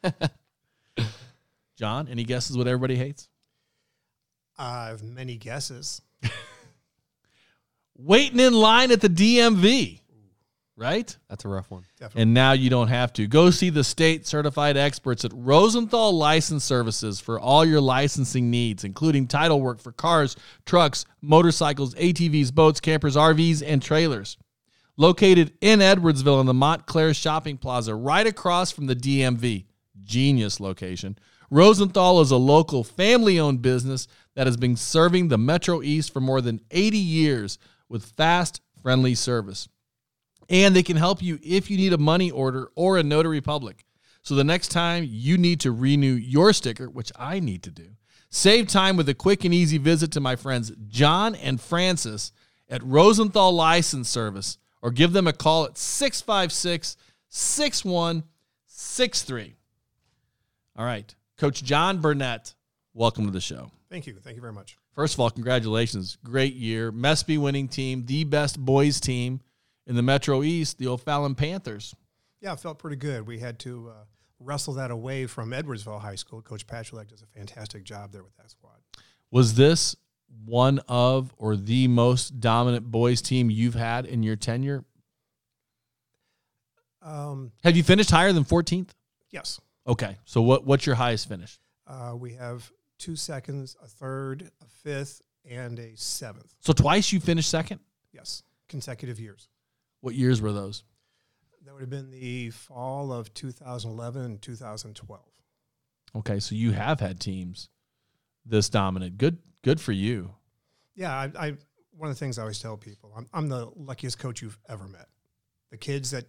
[1.76, 3.28] John, any guesses what everybody hates?
[4.58, 6.02] I have many guesses.
[7.96, 10.00] Waiting in line at the DMV,
[10.80, 11.14] right?
[11.28, 11.84] That's a rough one.
[11.98, 12.22] Definitely.
[12.22, 13.26] And now you don't have to.
[13.26, 18.82] Go see the state certified experts at Rosenthal License Services for all your licensing needs,
[18.82, 24.38] including title work for cars, trucks, motorcycles, ATVs, boats, campers, RVs, and trailers.
[24.96, 29.66] Located in Edwardsville in the Montclair Shopping Plaza, right across from the DMV.
[30.02, 31.16] Genius location.
[31.50, 36.20] Rosenthal is a local family owned business that has been serving the Metro East for
[36.20, 39.68] more than 80 years with fast, friendly service
[40.50, 43.86] and they can help you if you need a money order or a notary public.
[44.22, 47.96] So the next time you need to renew your sticker, which I need to do,
[48.32, 52.30] Save time with a quick and easy visit to my friends John and Francis
[52.68, 56.96] at Rosenthal License Service or give them a call at 656
[57.28, 59.56] 6163.
[60.76, 61.12] All right.
[61.38, 62.54] Coach John Burnett,
[62.94, 63.72] welcome to the show.
[63.90, 64.14] Thank you.
[64.22, 64.76] Thank you very much.
[64.94, 66.16] First of all, congratulations.
[66.22, 66.92] Great year.
[66.92, 69.40] Mespy winning team, the best boys team
[69.90, 71.96] in the Metro East, the O'Fallon Panthers.
[72.40, 73.26] Yeah, it felt pretty good.
[73.26, 74.04] We had to uh,
[74.38, 76.40] wrestle that away from Edwardsville High School.
[76.42, 78.76] Coach Patchulek does a fantastic job there with that squad.
[79.32, 79.96] Was this
[80.46, 84.84] one of or the most dominant boys team you've had in your tenure?
[87.02, 88.90] Um, Have you finished higher than 14th?
[89.30, 90.16] yes, Okay.
[90.24, 91.58] So what what's your highest finish?
[91.88, 96.54] uh, we have two seconds, a third, a fifth, and a seventh.
[96.60, 97.80] So twice you finished second?
[98.12, 99.48] Yes, consecutive years.
[100.00, 100.84] What years were those?
[101.64, 105.20] That would have been the fall of 2011 and 2012.
[106.16, 107.68] Okay, so you have had teams
[108.44, 109.18] this dominant.
[109.18, 110.34] Good good for you.
[110.94, 111.56] Yeah, I, I
[111.96, 114.88] one of the things I always tell people, I'm, I'm the luckiest coach you've ever
[114.88, 115.08] met.
[115.70, 116.24] The kids that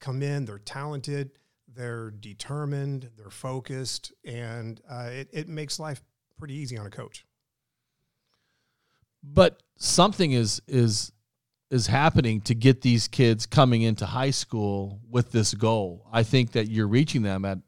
[0.00, 1.30] come in, they're talented,
[1.66, 6.02] they're determined, they're focused, and uh, it, it makes life
[6.38, 7.24] pretty easy on a coach.
[9.22, 11.10] But something is is
[11.74, 16.06] is happening to get these kids coming into high school with this goal.
[16.12, 17.58] I think that you're reaching them at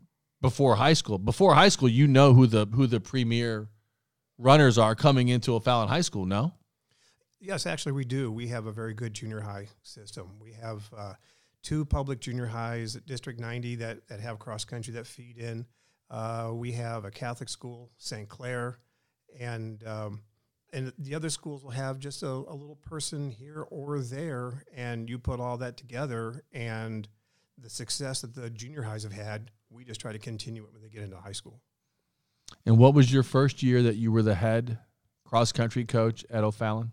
[0.41, 1.19] before high school.
[1.19, 3.69] Before high school, you know who the who the premier
[4.39, 6.53] runners are coming into O'Fallon High School, no?
[7.41, 8.31] Yes, actually, we do.
[8.31, 10.39] We have a very good junior high system.
[10.41, 11.15] We have uh,
[11.65, 15.67] two public junior highs at District 90 that, that have cross country that feed in.
[16.09, 18.29] Uh, we have a Catholic school, St.
[18.29, 18.79] Clare,
[19.41, 20.23] and um,
[20.77, 25.09] and the other schools will have just a, a little person here or there, and
[25.09, 27.09] you put all that together, and
[27.59, 30.83] the success that the junior highs have had, we just try to continue it when
[30.83, 31.61] they get into high school.
[32.67, 34.79] And what was your first year that you were the head
[35.25, 36.93] cross country coach at O'Fallon?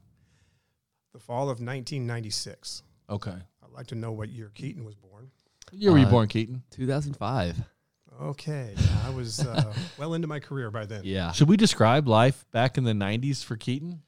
[1.11, 2.83] The fall of 1996.
[3.09, 3.31] Okay.
[3.63, 5.29] I'd like to know what year Keaton was born.
[5.69, 6.63] What year were you Uh, born, Keaton?
[6.71, 7.57] 2005.
[8.21, 11.01] Okay, yeah, I was uh, well into my career by then.
[11.03, 11.31] Yeah.
[11.31, 14.01] Should we describe life back in the 90s for Keaton?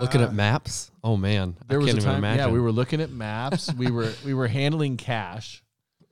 [0.00, 0.90] Looking Uh, at maps.
[1.04, 2.46] Oh man, There I was can't a even time, imagine.
[2.46, 3.72] yeah, we were looking at maps.
[3.74, 5.62] we were we were handling cash.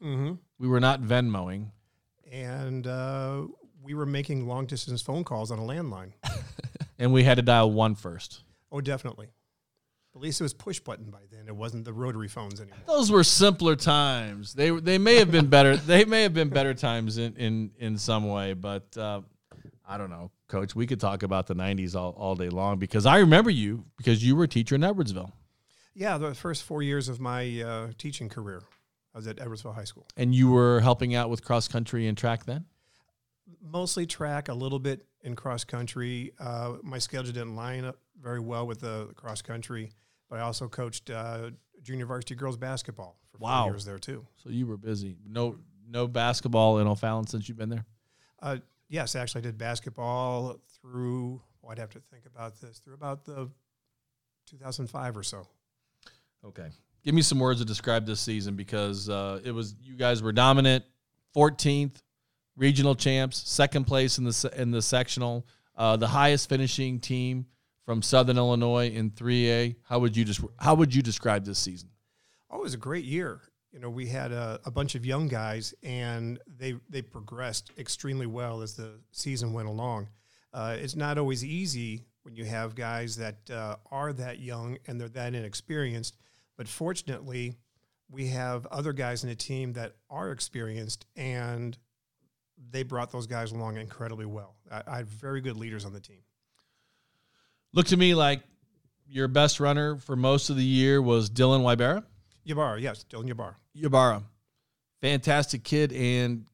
[0.02, 0.38] mhm.
[0.58, 1.70] We were not Venmoing.
[2.30, 3.46] and uh,
[3.82, 6.12] we were making long distance phone calls on a landline.
[6.98, 8.40] And we had to dial one first.
[8.70, 9.28] Oh, definitely.
[10.14, 11.46] At least it was push button by then.
[11.46, 12.79] It wasn't the rotary phones anymore.
[12.87, 14.55] Those were simpler times.
[14.55, 15.77] They they may have been better.
[15.87, 19.20] They may have been better times in in, in some way, but uh,
[19.88, 20.75] I don't know, Coach.
[20.75, 24.25] We could talk about the '90s all, all day long because I remember you because
[24.25, 25.31] you were a teacher in Edwardsville
[25.94, 28.62] Yeah, the first four years of my uh, teaching career,
[29.14, 30.07] I was at Edwardsville High School.
[30.16, 32.64] and you were helping out with cross country and track then.
[33.62, 36.33] Mostly track, a little bit in cross country.
[36.38, 39.92] Uh, my schedule didn't line up very well with the, the cross country,
[40.28, 41.50] but I also coached uh,
[41.83, 44.26] junior varsity girls basketball for four years there too.
[44.37, 45.16] So you were busy.
[45.26, 45.56] No
[45.88, 47.85] no basketball in O'Fallon since you've been there.
[48.40, 51.40] Uh, yes, actually, I did basketball through.
[51.62, 53.50] Well, I'd have to think about this through about the
[54.46, 55.46] 2005 or so.
[56.44, 56.68] Okay.
[57.02, 60.33] Give me some words to describe this season because uh, it was you guys were
[60.33, 60.85] dominant,
[61.35, 62.02] 14th
[62.56, 67.46] regional champs, second place in the in the sectional, uh, the highest finishing team
[67.90, 69.74] from Southern Illinois in 3A.
[69.83, 71.88] How would you just how would you describe this season?
[72.48, 73.40] Oh, it was a great year.
[73.72, 78.26] You know, we had a, a bunch of young guys, and they they progressed extremely
[78.26, 80.09] well as the season went along.
[80.53, 85.00] Uh, it's not always easy when you have guys that uh, are that young and
[85.00, 86.16] they're that inexperienced.
[86.57, 87.57] But fortunately,
[88.09, 91.76] we have other guys in the team that are experienced, and
[92.70, 94.55] they brought those guys along incredibly well.
[94.70, 96.20] I, I had very good leaders on the team.
[97.72, 98.42] Look to me like
[99.06, 102.04] your best runner for most of the year was Dylan Wybera.
[102.46, 103.54] Yabar, yes, Dylan Yabar.
[103.76, 104.22] Yabara,
[105.00, 106.46] fantastic kid, and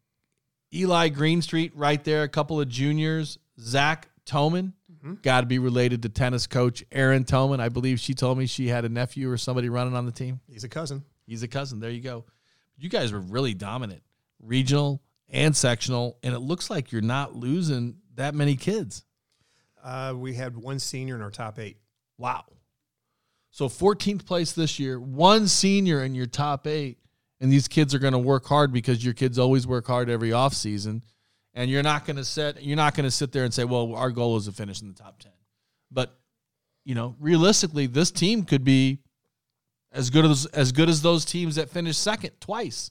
[0.74, 2.22] Eli Greenstreet right there.
[2.22, 5.14] A couple of juniors, Zach Toman, mm-hmm.
[5.22, 7.60] got to be related to tennis coach Aaron Toman.
[7.60, 10.40] I believe she told me she had a nephew or somebody running on the team.
[10.46, 11.04] He's a cousin.
[11.26, 11.80] He's a cousin.
[11.80, 12.24] There you go.
[12.76, 14.02] You guys were really dominant,
[14.42, 19.04] regional and sectional, and it looks like you're not losing that many kids.
[19.86, 21.76] Uh, we had one senior in our top eight.
[22.18, 22.44] Wow.
[23.52, 26.98] So 14th place this year, one senior in your top eight,
[27.40, 30.30] and these kids are going to work hard because your kids always work hard every
[30.30, 31.02] offseason.
[31.54, 33.94] And you're not going to set you're not going to sit there and say, "Well,
[33.94, 35.32] our goal is to finish in the top 10."
[35.90, 36.18] But
[36.84, 38.98] you know, realistically, this team could be
[39.92, 42.90] as good as as good as those teams that finished second twice.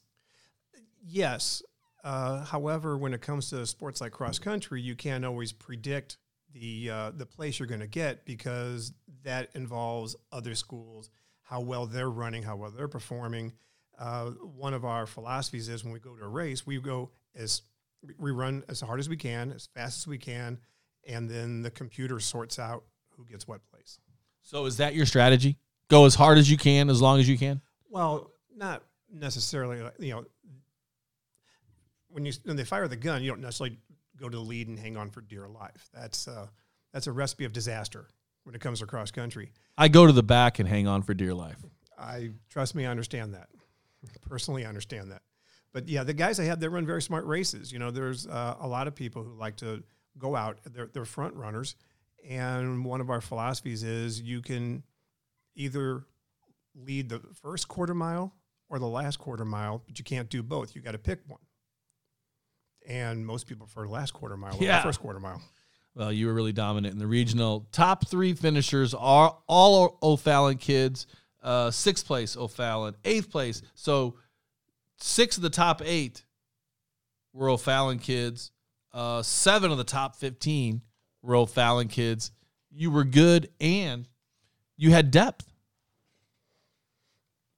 [1.05, 1.61] Yes.
[2.03, 6.17] Uh, however, when it comes to sports like cross country, you can't always predict
[6.55, 11.09] the uh, the place you're going to get because that involves other schools,
[11.43, 13.53] how well they're running, how well they're performing.
[13.99, 17.61] Uh, one of our philosophies is when we go to a race, we go as
[18.17, 20.57] we run as hard as we can, as fast as we can,
[21.07, 23.99] and then the computer sorts out who gets what place.
[24.41, 25.57] So is that your strategy?
[25.89, 27.61] Go as hard as you can, as long as you can.
[27.89, 29.77] Well, not necessarily.
[29.99, 30.25] You know,
[32.09, 33.77] when you when they fire the gun, you don't necessarily
[34.17, 35.89] go to the lead and hang on for dear life.
[35.93, 36.47] That's uh,
[36.93, 38.07] that's a recipe of disaster
[38.43, 39.51] when it comes to cross country.
[39.77, 41.57] I go to the back and hang on for dear life.
[41.97, 43.49] I trust me, I understand that.
[44.29, 45.21] Personally, I understand that.
[45.73, 47.71] But yeah, the guys I have, they run very smart races.
[47.71, 49.83] You know, there's uh, a lot of people who like to
[50.17, 50.59] go out.
[50.63, 51.75] They're, they're front runners,
[52.27, 54.83] and one of our philosophies is you can
[55.55, 56.05] either
[56.75, 58.33] lead the first quarter mile
[58.69, 60.75] or the last quarter mile, but you can't do both.
[60.75, 61.39] You got to pick one.
[62.87, 64.75] And most people prefer the last quarter mile Yeah.
[64.75, 65.41] or the first quarter mile.
[65.95, 67.67] Well, you were really dominant in the regional.
[67.71, 71.07] Top three finishers are all O'Fallon kids.
[71.41, 73.61] Uh, sixth place O'Fallon, eighth place.
[73.75, 74.15] So
[74.97, 76.25] six of the top eight
[77.33, 78.51] were O'Fallon kids.
[78.93, 80.81] Uh, seven of the top fifteen
[81.21, 82.31] were O'Fallon kids.
[82.71, 84.07] You were good and
[84.77, 85.51] you had depth.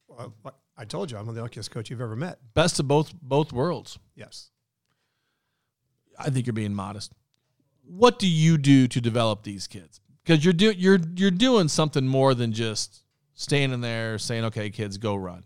[0.07, 0.33] Well,
[0.77, 2.39] I told you, I'm the luckiest coach you've ever met.
[2.53, 3.97] Best of both both worlds.
[4.15, 4.51] Yes.
[6.17, 7.13] I think you're being modest.
[7.83, 10.01] What do you do to develop these kids?
[10.23, 13.03] Because you're doing you're you're doing something more than just
[13.33, 15.45] standing there saying, "Okay, kids, go run."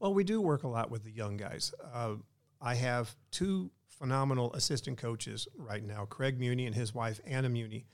[0.00, 1.72] Well, we do work a lot with the young guys.
[1.92, 2.14] Uh,
[2.60, 7.86] I have two phenomenal assistant coaches right now Craig Muni and his wife, Anna Muni.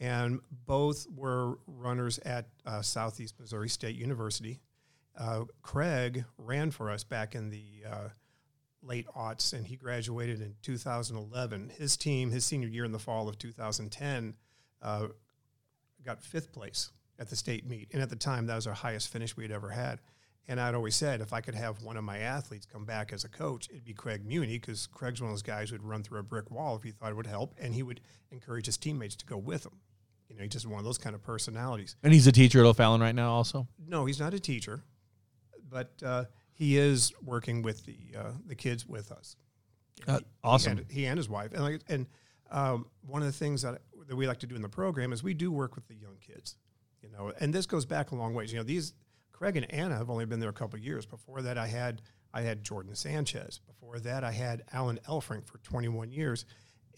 [0.00, 4.60] And both were runners at uh, Southeast Missouri State University.
[5.18, 8.08] Uh, Craig ran for us back in the uh,
[8.82, 11.72] late aughts, and he graduated in 2011.
[11.76, 14.34] His team, his senior year in the fall of 2010,
[14.82, 15.08] uh,
[16.04, 17.88] got fifth place at the state meet.
[17.92, 20.00] And at the time, that was our highest finish we had ever had.
[20.48, 23.22] And I'd always said if I could have one of my athletes come back as
[23.24, 26.18] a coach, it'd be Craig Muni because Craig's one of those guys who'd run through
[26.18, 28.00] a brick wall if he thought it would help, and he would
[28.32, 29.78] encourage his teammates to go with him.
[30.28, 31.96] You know, he's just one of those kind of personalities.
[32.02, 33.68] And he's a teacher at O'Fallon right now, also.
[33.86, 34.82] No, he's not a teacher,
[35.68, 36.24] but uh,
[36.60, 39.34] he is working with the uh, the kids with us.
[40.06, 40.78] Uh, He awesome.
[40.78, 42.06] and, he and his wife, and like, and
[42.50, 45.22] um, one of the things that that we like to do in the program is
[45.22, 46.56] we do work with the young kids.
[47.02, 48.52] You know, and this goes back a long ways.
[48.52, 48.92] You know, these
[49.32, 51.06] Craig and Anna have only been there a couple of years.
[51.06, 52.02] Before that, I had
[52.34, 53.58] I had Jordan Sanchez.
[53.66, 56.44] Before that, I had Alan Elfrink for 21 years,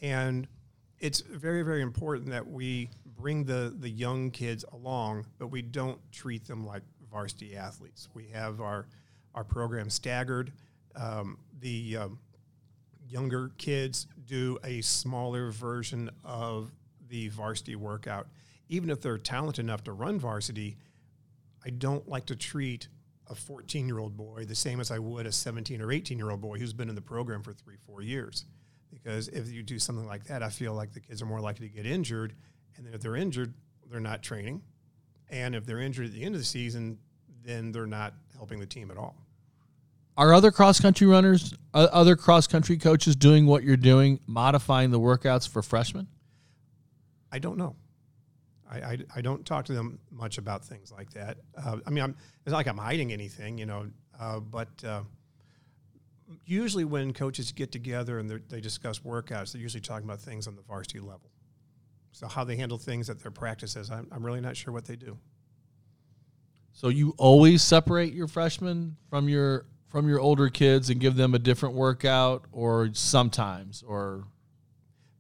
[0.01, 0.49] and
[0.99, 6.01] it's very very important that we bring the the young kids along, but we don't
[6.11, 8.09] treat them like varsity athletes.
[8.13, 8.89] We have our
[9.35, 10.53] our program staggered.
[10.95, 12.19] Um, the um,
[13.09, 16.71] younger kids do a smaller version of
[17.09, 18.27] the varsity workout.
[18.69, 20.77] Even if they're talented enough to run varsity,
[21.65, 22.89] I don't like to treat
[23.29, 26.31] a 14 year old boy the same as I would a 17 or 18 year
[26.31, 28.45] old boy who's been in the program for three, four years.
[28.91, 31.69] Because if you do something like that, I feel like the kids are more likely
[31.69, 32.35] to get injured.
[32.77, 33.55] And then if they're injured,
[33.91, 34.63] they're not training.
[35.31, 36.99] And if they're injured at the end of the season,
[37.45, 39.17] then they're not helping the team at all.
[40.17, 44.91] Are other cross country runners, uh, other cross country coaches doing what you're doing, modifying
[44.91, 46.07] the workouts for freshmen?
[47.31, 47.77] I don't know.
[48.71, 51.39] I, I, I don't talk to them much about things like that.
[51.57, 53.87] Uh, I mean, I'm, it's not like I'm hiding anything, you know,
[54.21, 55.03] uh, but uh,
[56.45, 60.57] usually when coaches get together and they discuss workouts, they're usually talking about things on
[60.57, 61.31] the varsity level.
[62.13, 64.97] So how they handle things at their practices, I'm, I'm really not sure what they
[64.97, 65.19] do.
[66.73, 71.35] So you always separate your freshmen from your from your older kids and give them
[71.35, 74.25] a different workout, or sometimes, or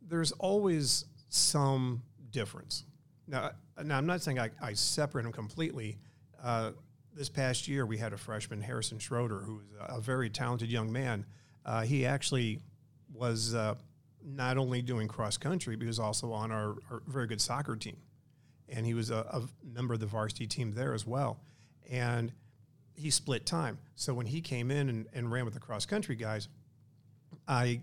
[0.08, 2.84] there's always some difference.
[3.28, 3.50] Now,
[3.84, 5.98] now I'm not saying I, I separate them completely.
[6.42, 6.70] Uh,
[7.14, 10.90] this past year, we had a freshman, Harrison Schroeder, who a, a very talented young
[10.90, 11.26] man.
[11.66, 12.58] Uh, he actually
[13.12, 13.74] was uh,
[14.24, 17.76] not only doing cross country, but he was also on our, our very good soccer
[17.76, 17.98] team.
[18.70, 21.40] And he was a, a member of the varsity team there as well.
[21.90, 22.32] And
[23.02, 23.78] he split time.
[23.96, 26.48] So when he came in and, and ran with the cross country guys,
[27.46, 27.80] I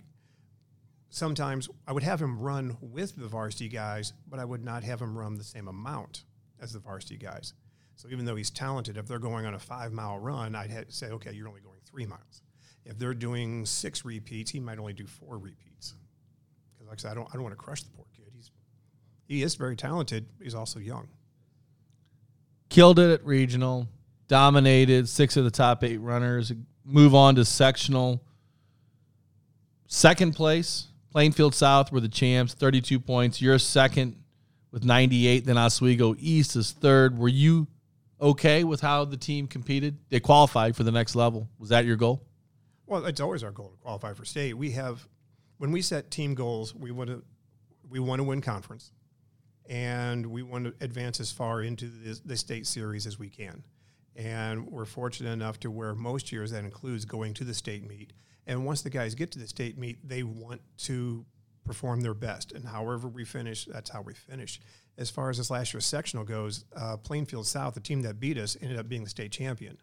[1.09, 5.01] sometimes I would have him run with the varsity guys, but I would not have
[5.01, 6.23] him run the same amount
[6.61, 7.53] as the varsity guys.
[7.95, 11.07] So even though he's talented, if they're going on a five mile run, I'd say,
[11.07, 12.41] okay, you're only going three miles.
[12.85, 15.95] If they're doing six repeats, he might only do four repeats.
[16.73, 18.31] Because like I said, I don't, I don't want to crush the poor kid.
[18.33, 18.51] He's
[19.27, 20.27] he is very talented.
[20.41, 21.09] He's also young.
[22.69, 23.87] killed it at regional,
[24.29, 26.53] dominated six of the top eight runners,
[26.85, 28.23] move on to sectional.
[29.87, 33.41] second place, Plainfield South were the champs, 32 points.
[33.41, 34.15] You're second
[34.71, 35.45] with 98.
[35.45, 37.17] Then Oswego East is third.
[37.17, 37.67] Were you
[38.21, 39.97] okay with how the team competed?
[40.09, 41.49] They qualified for the next level.
[41.57, 42.23] Was that your goal?
[42.85, 44.53] Well, it's always our goal to qualify for state.
[44.53, 45.07] We have,
[45.57, 47.23] when we set team goals, we want to,
[47.89, 48.91] we want to win conference,
[49.67, 53.63] and we want to advance as far into the, the state series as we can.
[54.19, 58.11] And we're fortunate enough to where most years that includes going to the state meet.
[58.45, 61.25] And once the guys get to the state meet, they want to
[61.63, 62.51] perform their best.
[62.51, 64.59] And however we finish, that's how we finish.
[64.97, 68.37] As far as this last year's sectional goes, uh, Plainfield South, the team that beat
[68.37, 69.77] us, ended up being the state champion.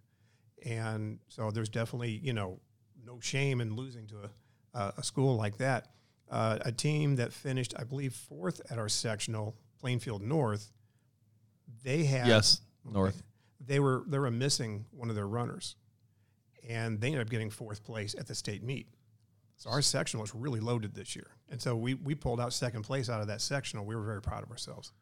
[0.67, 2.61] And so there's definitely, you know,
[3.07, 5.87] no shame in losing to a, uh, a school like that.
[6.31, 10.73] Uh, a team that finished, I believe, fourth at our sectional, Plainfield North,
[11.83, 13.23] they had Yes, North.
[13.61, 15.77] They were they were missing one of their runners,
[16.69, 18.89] and they ended up getting fourth place at the state meet.
[19.57, 22.83] So our sectional was really loaded this year, and so we we pulled out second
[22.83, 23.85] place out of that sectional.
[23.85, 24.93] We were very proud of ourselves.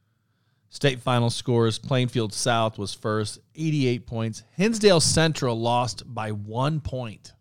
[0.71, 4.43] State final scores Plainfield South was first, 88 points.
[4.57, 7.33] Hinsdale Central lost by one point.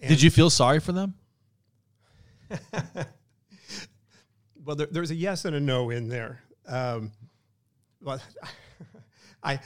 [0.00, 1.14] And, Did you feel sorry for them?
[4.66, 6.42] Well, there, there's a yes and a no in there.
[6.66, 7.12] Um,
[8.02, 8.20] well,
[9.42, 9.60] I.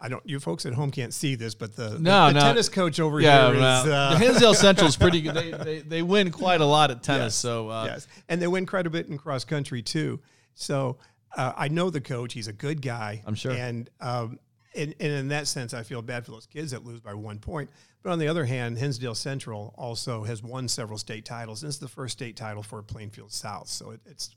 [0.00, 0.22] I don't.
[0.28, 2.40] You folks at home can't see this, but the, the- No, the, no.
[2.40, 3.60] tennis coach over Yeah, here is.
[3.60, 3.92] no.
[3.92, 5.34] uh, the Hinsdale Central is pretty good.
[5.34, 7.24] They, they, they win quite a lot at tennis.
[7.26, 10.20] Yes, So uh, yes, and they win quite a bit in cross country too.
[10.54, 10.98] So
[11.36, 13.22] uh, I know the coach; he's a good guy.
[13.26, 13.52] I'm sure.
[13.52, 14.38] And um,
[14.74, 17.38] and, and in that sense, I feel bad for those kids that lose by one
[17.38, 17.70] point.
[18.04, 21.62] But on the other hand, Hinsdale Central also has won several state titles.
[21.62, 24.36] This is the first state title for Plainfield South, so it, it's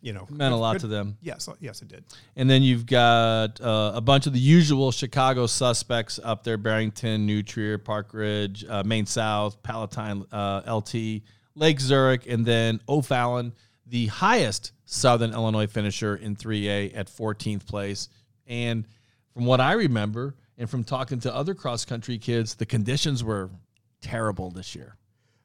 [0.00, 1.16] you know meant a lot good- to them.
[1.20, 2.04] Yes, yes, it did.
[2.36, 7.26] And then you've got uh, a bunch of the usual Chicago suspects up there: Barrington,
[7.26, 11.22] New Trier, Park Ridge, uh, Maine South, Palatine, uh, LT,
[11.54, 13.52] Lake Zurich, and then O'Fallon,
[13.86, 18.08] the highest Southern Illinois finisher in 3A at 14th place.
[18.46, 18.84] And
[19.34, 23.50] from what I remember, and from talking to other cross country kids, the conditions were
[24.00, 24.96] terrible this year.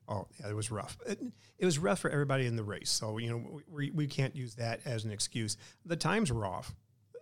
[0.07, 0.97] Oh, yeah, it was rough.
[1.07, 1.19] It,
[1.57, 2.89] it was rough for everybody in the race.
[2.89, 5.57] So you know we, we can't use that as an excuse.
[5.85, 6.75] The times were off,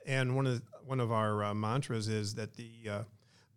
[0.06, 3.04] and one of the, one of our uh, mantras is that the uh,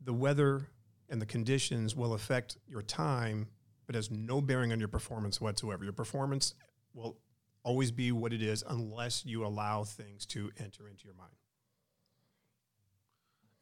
[0.04, 0.68] the weather
[1.08, 3.48] and the conditions will affect your time,
[3.86, 5.84] but has no bearing on your performance whatsoever.
[5.84, 6.54] Your performance
[6.92, 7.16] will
[7.62, 11.32] always be what it is unless you allow things to enter into your mind.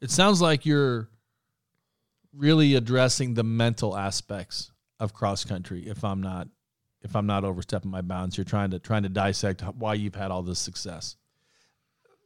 [0.01, 1.09] It sounds like you're
[2.33, 4.72] really addressing the mental aspects
[5.03, 5.87] of cross country.
[5.87, 6.47] If I'm not,
[7.01, 10.31] if I'm not overstepping my bounds, you're trying to trying to dissect why you've had
[10.31, 11.15] all this success.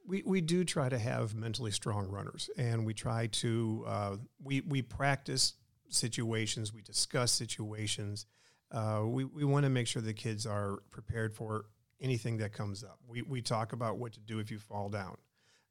[0.08, 4.62] we, we do try to have mentally strong runners and we try to uh, we,
[4.62, 5.54] we practice
[5.90, 8.26] situations we discuss situations
[8.72, 11.66] uh, we, we want to make sure the kids are prepared for
[12.00, 15.18] anything that comes up we, we talk about what to do if you fall down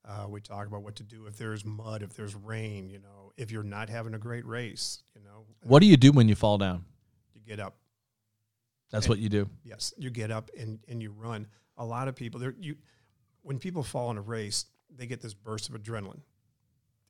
[0.06, 3.32] uh, we talk about what to do if there's mud if there's rain you know
[3.36, 6.34] if you're not having a great race you know What do you do when you
[6.34, 6.84] fall down?
[7.46, 7.76] Get up
[8.90, 9.48] That's what you do.
[9.64, 11.46] Yes, you get up and, and you run.
[11.76, 12.76] A lot of people there you
[13.42, 16.20] when people fall in a race, they get this burst of adrenaline.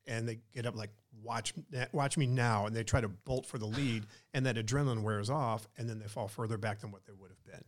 [0.06, 0.90] And they get up like
[1.22, 1.52] watch
[1.92, 5.30] watch me now and they try to bolt for the lead and that adrenaline wears
[5.30, 7.64] off and then they fall further back than what they would have been.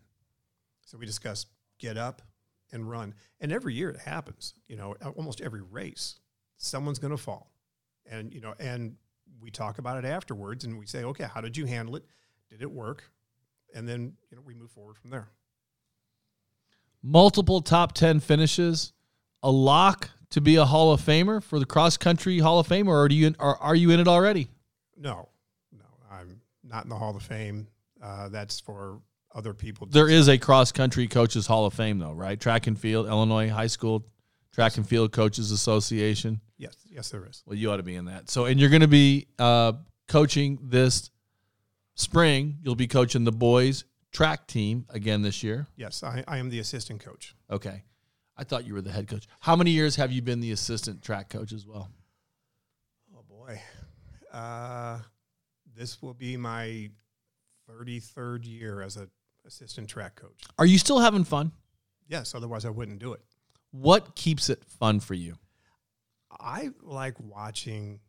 [0.83, 1.47] So we discuss
[1.79, 2.23] get up
[2.73, 3.15] and run.
[3.41, 6.21] And every year it happens, you know, almost every race
[6.57, 7.51] someone's going to fall.
[8.11, 8.97] And you know, and
[9.41, 12.05] we talk about it afterwards and we say, "Okay, how did you handle it?
[12.51, 13.11] Did it work?"
[13.75, 15.29] And then, you know, we move forward from there.
[17.03, 18.93] Multiple top ten finishes,
[19.43, 22.89] a lock to be a Hall of Famer for the cross country Hall of Fame,
[22.89, 24.49] or are you are, are you in it already?
[24.97, 25.29] No,
[25.73, 27.69] no, I'm not in the Hall of Fame.
[28.03, 29.01] Uh, that's for
[29.35, 29.87] other people.
[29.87, 32.39] There is a cross country coaches Hall of Fame though, right?
[32.39, 34.07] Track and field, Illinois High School
[34.53, 36.41] Track and Field Coaches Association.
[36.57, 37.45] Yes, yes, there is.
[37.47, 38.29] Well, you ought to be in that.
[38.29, 39.75] So, and you're going to be uh,
[40.09, 41.11] coaching this
[41.99, 42.59] spring.
[42.63, 45.67] You'll be coaching the boys track team again this year.
[45.77, 47.35] Yes, I, I am the assistant coach.
[47.51, 47.83] Okay.
[48.37, 49.27] I thought you were the head coach.
[49.41, 51.91] How many years have you been the assistant track coach as well?
[53.15, 53.61] Oh boy,
[54.33, 55.01] uh,
[55.77, 56.89] this will be my
[57.69, 59.11] 33rd year as an
[59.45, 60.45] assistant track coach.
[60.57, 61.51] Are you still having fun?
[62.07, 63.21] Yes, otherwise I wouldn't do it.
[63.73, 65.37] What keeps it fun for you?
[66.31, 68.01] I like watching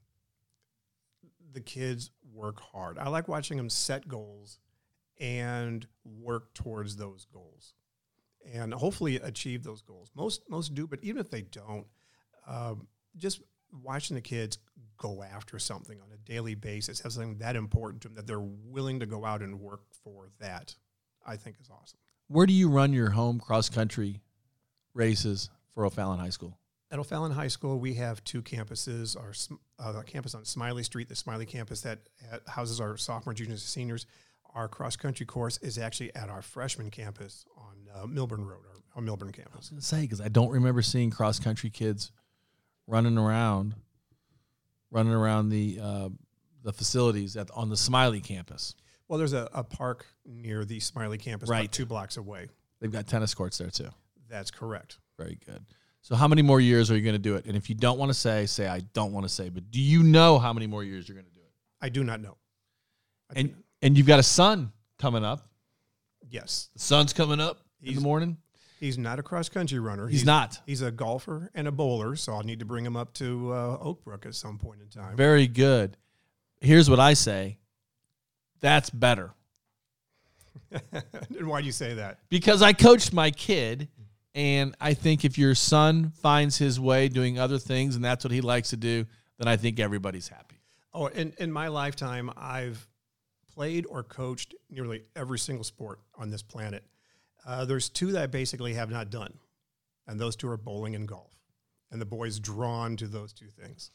[1.54, 2.98] the kids work hard.
[2.98, 4.60] I like watching them set goals
[5.20, 7.74] and work towards those goals,
[8.54, 10.10] and hopefully achieve those goals.
[10.16, 11.86] Most most do, but even if they don't,
[12.48, 12.88] um,
[13.18, 13.42] just
[13.84, 14.58] watching the kids
[14.98, 18.40] go after something on a daily basis, have something that important to them that they're
[18.40, 20.76] willing to go out and work for that,
[21.26, 22.00] I think is awesome.
[22.28, 24.22] Where do you run your home cross country
[24.94, 26.58] races for O'Fallon High School?
[26.92, 29.16] At O'Fallon High School, we have two campuses.
[29.16, 29.32] Our
[29.80, 32.00] uh, campus on Smiley Street, the Smiley campus that
[32.48, 34.06] houses our sophomore, juniors, and seniors.
[34.56, 38.82] Our cross country course is actually at our freshman campus on uh, Milburn Road, our,
[38.96, 39.54] our Milburn campus.
[39.54, 42.12] I was going to say because I don't remember seeing cross country kids
[42.88, 43.76] running around,
[44.90, 46.10] running around the uh,
[46.64, 48.74] the facilities at on the Smiley campus.
[49.08, 51.62] Well, there's a, a park near the Smiley campus, Right.
[51.66, 52.48] about two blocks away.
[52.80, 53.90] They've got tennis courts there too.
[54.28, 54.98] That's correct.
[55.20, 55.64] Very good.
[56.02, 57.46] So how many more years are you going to do it?
[57.46, 59.50] And if you don't want to say, say I don't want to say.
[59.50, 61.52] But do you know how many more years you're going to do it?
[61.82, 62.38] I do not know.
[63.36, 65.48] I And and you've got a son coming up.
[66.30, 68.38] yes, The sun's coming up in the morning.
[68.80, 70.08] he's not a cross country runner.
[70.08, 70.60] He's not.
[70.66, 73.78] He's a golfer and a bowler, so I'll need to bring him up to uh,
[73.80, 75.16] Oak Brook at some point in time.
[75.16, 75.96] Very good.
[76.62, 77.58] Here's what I say.
[78.62, 79.32] That's better.
[80.72, 82.20] and why do you say that?
[82.30, 83.88] because I coached my kid,
[84.40, 88.32] and I think if your son finds his way doing other things and that's what
[88.32, 89.06] he likes to do,
[89.38, 90.62] then I think everybody's happy.
[90.94, 92.88] Oh, in, in my lifetime, I've
[93.54, 96.86] played or coached nearly every single sport on this planet.
[97.46, 99.34] Uh, there's two that I basically have not done,
[100.08, 101.34] and those two are bowling and golf.
[101.92, 103.92] And the boy's drawn to those two things.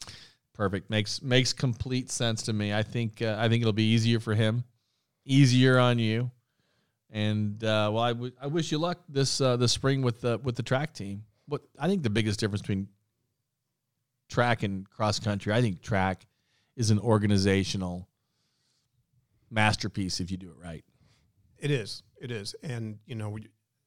[0.53, 0.91] Perfect.
[0.91, 2.75] Makes makes complete sense to me.
[2.75, 4.65] I think uh, I think it'll be easier for him,
[5.25, 6.31] easier on you,
[7.15, 10.39] and uh, well, I, w- I wish you luck this uh, this spring with the
[10.43, 11.25] with the track team.
[11.47, 12.89] What I think the biggest difference between
[14.29, 16.27] track and cross country, I think track
[16.77, 18.09] is an organizational
[19.51, 20.85] masterpiece if you do it right.
[21.59, 22.03] It is.
[22.21, 22.55] It is.
[22.63, 23.39] And, you know,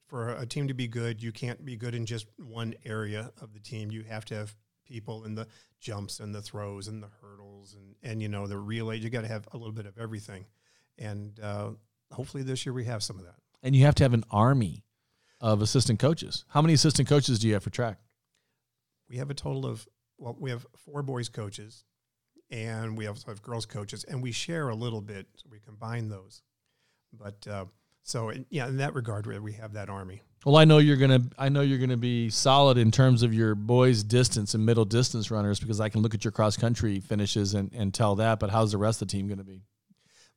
[0.07, 3.53] for a team to be good, you can't be good in just one area of
[3.53, 3.91] the team.
[3.91, 4.55] You have to have
[4.85, 5.47] people in the
[5.81, 8.97] jumps and the throws and the hurdles and, and you know, the relay.
[8.97, 10.45] You got to have a little bit of everything.
[10.97, 11.71] And uh,
[12.11, 13.35] hopefully this year we have some of that.
[13.63, 14.83] and you have to have an army
[15.41, 16.45] of assistant coaches.
[16.49, 17.99] How many assistant coaches do you have for track?
[19.09, 19.87] We have a total of,
[20.17, 21.83] well, we have four boys coaches
[22.49, 25.27] and we also have girls coaches and we share a little bit.
[25.35, 26.41] So we combine those.
[27.13, 27.65] But uh,
[28.03, 30.21] so, in, yeah, in that regard, we have that army.
[30.45, 31.21] Well, I know you're gonna.
[31.37, 35.31] I know you're gonna be solid in terms of your boys' distance and middle distance
[35.31, 38.39] runners because I can look at your cross country finishes and, and tell that.
[38.39, 39.63] But how's the rest of the team gonna be?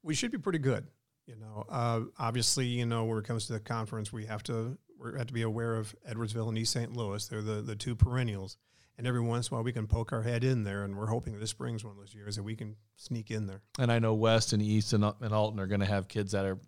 [0.02, 0.86] we should be pretty good.
[1.30, 4.76] You know, uh, obviously, you know, when it comes to the conference, we have to
[4.98, 6.92] we have to be aware of Edwardsville and East St.
[6.96, 7.24] Louis.
[7.28, 8.56] They're the the two perennials,
[8.98, 11.06] and every once in a while we can poke our head in there, and we're
[11.06, 13.62] hoping this spring's one of those years that we can sneak in there.
[13.78, 16.58] And I know West and East and, and Alton are gonna have kids that are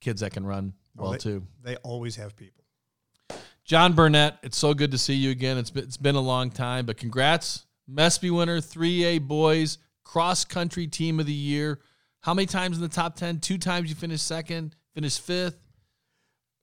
[0.00, 1.46] kids that can run Oh, well they- too.
[1.62, 2.64] They always have people.
[3.64, 5.58] John Burnett, it's so good to see you again.
[5.58, 10.86] It's been, it's been a long time, but congrats, Mespy winner, 3A boys cross country
[10.86, 11.78] team of the year.
[12.20, 13.40] How many times in the top ten?
[13.40, 15.58] Two times you finished second, finished fifth.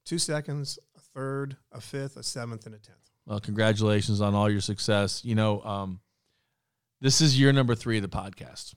[0.05, 2.97] Two seconds, a third, a fifth, a seventh, and a tenth.
[3.25, 5.25] Well, congratulations on all your success.
[5.25, 5.99] You know, um,
[7.01, 8.75] this is year number three of the podcast.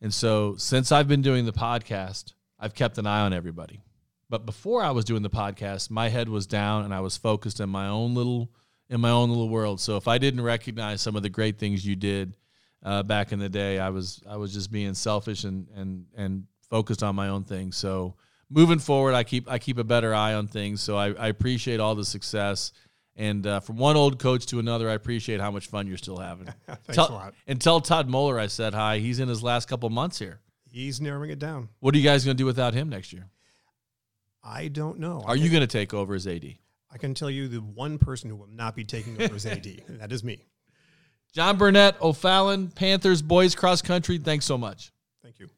[0.00, 3.80] And so since I've been doing the podcast, I've kept an eye on everybody.
[4.28, 7.60] But before I was doing the podcast, my head was down and I was focused
[7.60, 8.50] in my own little
[8.88, 9.80] in my own little world.
[9.80, 12.36] So if I didn't recognize some of the great things you did
[12.82, 16.44] uh, back in the day, I was I was just being selfish and and and
[16.68, 17.72] focused on my own thing.
[17.72, 18.14] So
[18.50, 20.80] moving forward, I keep I keep a better eye on things.
[20.80, 22.72] So I, I appreciate all the success.
[23.14, 26.16] And uh, from one old coach to another, I appreciate how much fun you're still
[26.16, 26.46] having.
[26.66, 27.34] Thanks Tell- a lot.
[27.46, 28.98] And tell Todd Moeller I said hi.
[28.98, 30.40] He's in his last couple months here.
[30.70, 31.68] He's narrowing it down.
[31.80, 33.28] What are you guys going to do without him next year?
[34.42, 35.22] I don't know.
[35.26, 36.54] Are I you going to take over as AD?
[36.90, 39.66] I can tell you the one person who will not be taking over as AD,
[39.88, 40.46] and that is me.
[41.32, 44.18] John Burnett, O'Fallon, Panthers, boys cross country.
[44.18, 44.92] Thanks so much.
[45.22, 45.48] Thank you.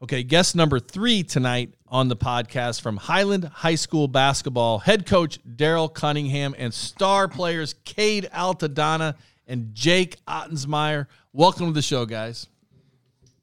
[0.00, 5.40] Okay, guest number three tonight on the podcast from Highland High School basketball, head coach
[5.44, 9.16] Daryl Cunningham and star players Cade Altadonna
[9.48, 11.06] and Jake Ottensmeyer.
[11.32, 12.46] Welcome to the show, guys.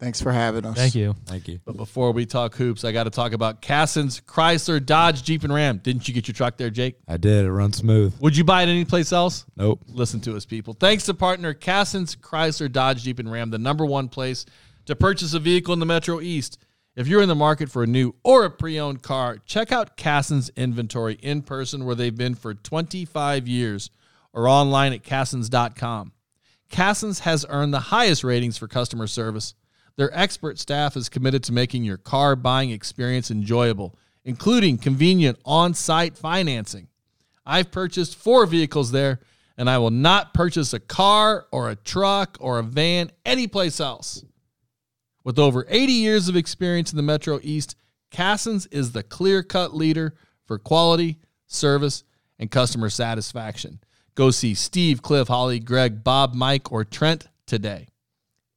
[0.02, 0.76] Thanks for having us.
[0.76, 1.16] Thank you.
[1.28, 1.60] Thank you.
[1.64, 5.54] But before we talk hoops, I got to talk about Cassens Chrysler, Dodge, Jeep, and
[5.54, 5.78] Ram.
[5.78, 6.96] Didn't you get your truck there, Jake?
[7.08, 7.46] I did.
[7.46, 8.20] It runs smooth.
[8.20, 9.46] Would you buy it anyplace else?
[9.56, 9.84] Nope.
[9.90, 10.74] Listen to us, people.
[10.74, 14.48] Thanks to partner Cassens Chrysler, Dodge, Jeep, and Ram, the number one place
[14.88, 16.58] to purchase a vehicle in the Metro East.
[16.96, 19.98] If you're in the market for a new or a pre owned car, check out
[19.98, 23.92] Cassens inventory in person where they've been for 25 years
[24.34, 26.12] or online at Cassens.com.
[26.72, 29.54] Cassons has earned the highest ratings for customer service.
[30.02, 33.96] Their expert staff is committed to making your car buying experience enjoyable,
[34.26, 36.88] including convenient on site financing.
[37.46, 39.20] I've purchased four vehicles there,
[39.60, 44.26] and I will not purchase a car or a truck or a van anyplace else.
[45.24, 47.76] With over 80 years of experience in the Metro East,
[48.10, 52.04] Cassens is the clear cut leader for quality, service,
[52.40, 53.80] and customer satisfaction.
[54.16, 57.90] Go see Steve, Cliff, Holly, Greg, Bob, Mike, or Trent today.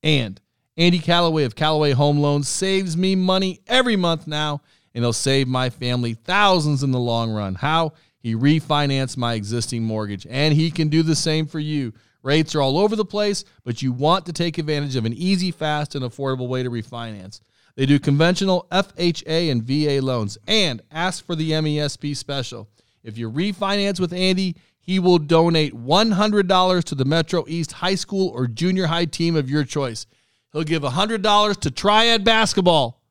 [0.03, 0.41] And
[0.77, 4.61] Andy Calloway of Calloway Home Loans saves me money every month now,
[4.93, 7.55] and he'll save my family thousands in the long run.
[7.55, 7.93] How?
[8.19, 11.93] He refinanced my existing mortgage, and he can do the same for you.
[12.25, 15.53] Rates are all over the place, but you want to take advantage of an easy,
[15.53, 17.39] fast, and affordable way to refinance.
[17.77, 22.69] They do conventional FHA and VA loans and ask for the MESP special.
[23.05, 28.31] If you refinance with Andy, he will donate $100 to the Metro East high school
[28.31, 30.07] or junior high team of your choice.
[30.55, 33.03] He'll give $100 to Triad basketball.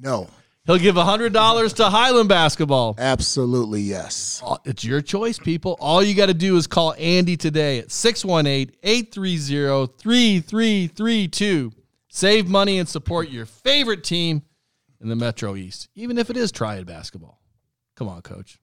[0.00, 0.28] No,
[0.66, 2.94] He'll give $100 to Highland basketball.
[2.98, 4.42] absolutely yes.
[4.64, 5.76] It's your choice, people.
[5.80, 11.72] All you got to do is call Andy today at 618 830 3332.
[12.08, 14.42] Save money and support your favorite team
[15.00, 17.40] in the Metro East, even if it is Triad basketball.
[17.96, 18.58] Come on, coach.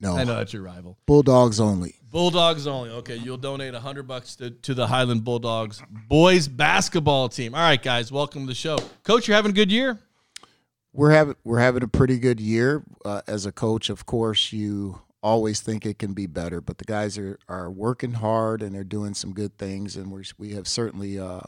[0.00, 0.96] No, I know that's your rival.
[1.06, 1.96] Bulldogs only.
[2.10, 2.90] Bulldogs only.
[2.90, 7.54] Okay, you'll donate a 100 bucks to, to the Highland Bulldogs boys basketball team.
[7.54, 8.78] All right, guys, welcome to the show.
[9.02, 9.98] Coach, you're having a good year?
[10.92, 12.82] We're having we're having a pretty good year.
[13.04, 16.84] Uh, as a coach, of course, you always think it can be better, but the
[16.84, 20.66] guys are are working hard and they're doing some good things, and we we have
[20.66, 21.40] certainly uh,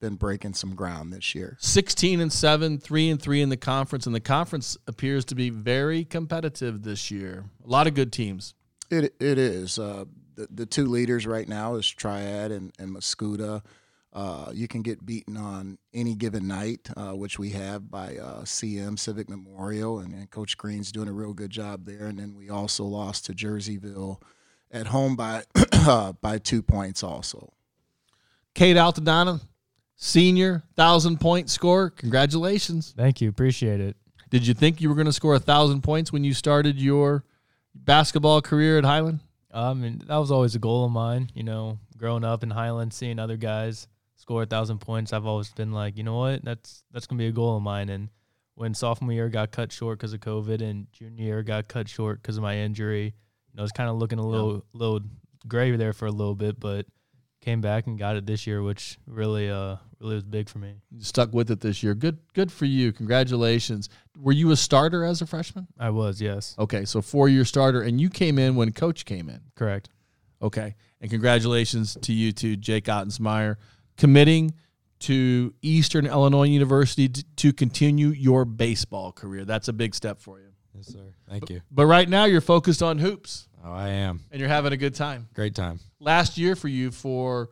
[0.00, 1.56] been breaking some ground this year.
[1.60, 5.50] 16 and 7, 3 and 3 in the conference, and the conference appears to be
[5.50, 7.44] very competitive this year.
[7.64, 8.54] A lot of good teams.
[8.90, 9.78] It it is.
[9.78, 13.62] Uh, the the two leaders right now is Triad and and Mascoutah.
[14.12, 18.42] Uh, you can get beaten on any given night, uh, which we have by uh,
[18.42, 22.06] CM Civic Memorial, and, and Coach Green's doing a real good job there.
[22.06, 24.20] And then we also lost to Jerseyville
[24.72, 25.44] at home by
[26.20, 27.04] by two points.
[27.04, 27.52] Also,
[28.54, 29.40] Cade Altadonna,
[29.94, 31.90] senior, 1,000 point score.
[31.90, 32.92] Congratulations.
[32.96, 33.28] Thank you.
[33.28, 33.96] Appreciate it.
[34.30, 37.24] Did you think you were going to score a 1,000 points when you started your
[37.74, 39.20] basketball career at Highland?
[39.52, 41.30] Um, and that was always a goal of mine.
[41.34, 45.50] You know, growing up in Highland, seeing other guys score a thousand points, I've always
[45.50, 47.88] been like, you know what, that's that's gonna be a goal of mine.
[47.88, 48.08] And
[48.54, 52.22] when sophomore year got cut short because of COVID, and junior year got cut short
[52.22, 55.00] because of my injury, you know, I was kind of looking a little little
[55.48, 56.86] gray there for a little bit, but
[57.40, 60.74] came back and got it this year, which really uh really was big for me.
[60.90, 61.94] You stuck with it this year.
[61.94, 62.92] Good good for you.
[62.92, 63.88] Congratulations.
[64.18, 65.66] Were you a starter as a freshman?
[65.78, 69.40] I was, yes, Okay, so four-year starter, and you came in when coach came in.
[69.54, 69.88] correct.
[70.42, 70.74] Okay.
[71.02, 73.56] And congratulations to you too, Jake Ottensmeyer,
[73.96, 74.54] committing
[75.00, 79.44] to Eastern Illinois University to continue your baseball career.
[79.46, 80.49] That's a big step for you.
[80.74, 81.12] Yes, sir.
[81.28, 81.60] Thank you.
[81.70, 84.20] But right now you're focused on hoops Oh, I am.
[84.30, 85.28] and you're having a good time.
[85.34, 85.80] Great time.
[85.98, 87.50] Last year for you for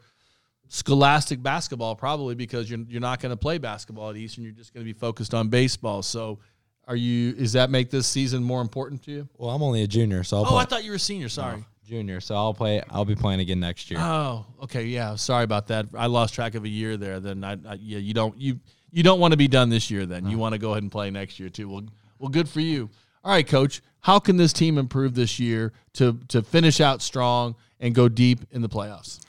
[0.68, 4.72] scholastic basketball probably because you're you're not going to play basketball at Eastern, you're just
[4.74, 6.02] going to be focused on baseball.
[6.02, 6.38] So
[6.86, 9.28] are you is that make this season more important to you?
[9.36, 10.58] Well, I'm only a junior, so I'll Oh, play.
[10.60, 11.64] I thought you were a senior, sorry.
[11.84, 12.82] junior, so I'll play.
[12.90, 14.00] I'll be playing again next year.
[14.00, 15.14] Oh, okay, yeah.
[15.16, 15.86] Sorry about that.
[15.94, 17.20] I lost track of a year there.
[17.20, 18.60] Then I, I yeah, you don't you
[18.90, 20.06] you don't want to be done this year.
[20.06, 21.68] Then you want to go ahead and play next year too.
[21.68, 21.82] Well,
[22.18, 22.88] well, good for you.
[23.28, 23.82] All right, coach.
[24.00, 28.40] How can this team improve this year to to finish out strong and go deep
[28.50, 29.20] in the playoffs?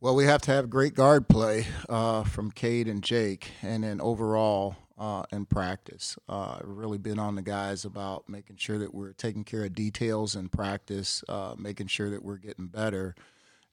[0.00, 3.98] well, we have to have great guard play uh, from Cade and Jake, and then
[4.02, 4.76] overall.
[4.98, 9.14] Uh, in practice, uh, I've really been on the guys about making sure that we're
[9.14, 13.16] taking care of details in practice, uh, making sure that we're getting better,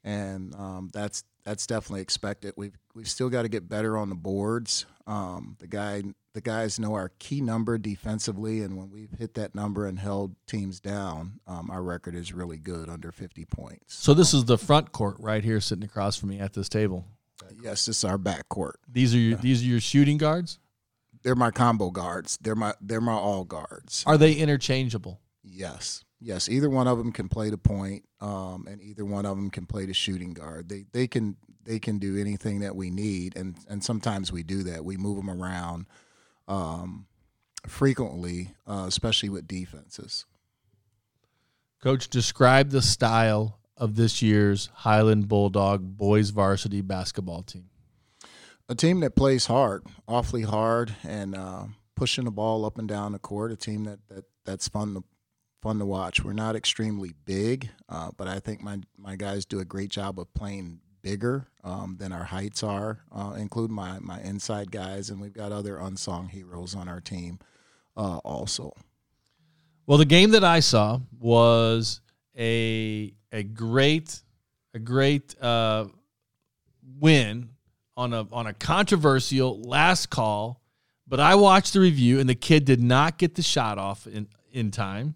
[0.04, 2.54] and um, that's that's definitely expected.
[2.58, 4.86] We've we've still got to get better on the boards.
[5.08, 9.56] Um, the guy the guys know our key number defensively, and when we've hit that
[9.56, 13.96] number and held teams down, um, our record is really good, under 50 points.
[13.96, 17.06] So this is the front court right here, sitting across from me at this table.
[17.62, 18.80] Yes, this is our back court.
[18.88, 20.60] These are your these are your shooting guards.
[21.24, 22.38] They're my combo guards.
[22.42, 24.04] They're my they're my all guards.
[24.06, 25.20] Are they interchangeable?
[25.44, 26.50] Yes, yes.
[26.50, 29.66] Either one of them can play the point, um, and either one of them can
[29.66, 30.70] play the shooting guard.
[30.70, 34.64] They they can they can do anything that we need, and and sometimes we do
[34.64, 34.84] that.
[34.86, 35.88] We move them around
[36.48, 37.06] um,
[37.68, 40.26] frequently, uh, especially with defenses.
[41.82, 47.70] Coach, describe the style of this year's Highland Bulldog boys varsity basketball team.
[48.68, 51.64] a team that plays hard, awfully hard, and uh,
[51.96, 53.52] pushing the ball up and down the court.
[53.52, 55.04] A team that, that that's fun to
[55.62, 56.24] fun to watch.
[56.24, 60.20] We're not extremely big, uh, but I think my my guys do a great job
[60.20, 65.20] of playing bigger um, than our heights are, uh, including my my inside guys, and
[65.20, 67.40] we've got other unsung heroes on our team
[67.98, 68.74] uh, also.
[69.86, 72.02] Well, the game that I saw was
[72.38, 74.22] a a great
[74.74, 75.86] a great uh,
[77.00, 77.50] win
[77.98, 80.62] on a on a controversial last call,
[81.08, 84.28] but I watched the review and the kid did not get the shot off in
[84.52, 85.16] in time.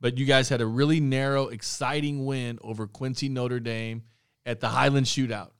[0.00, 4.04] But you guys had a really narrow, exciting win over Quincy Notre Dame
[4.46, 5.50] at the Highland Shootout.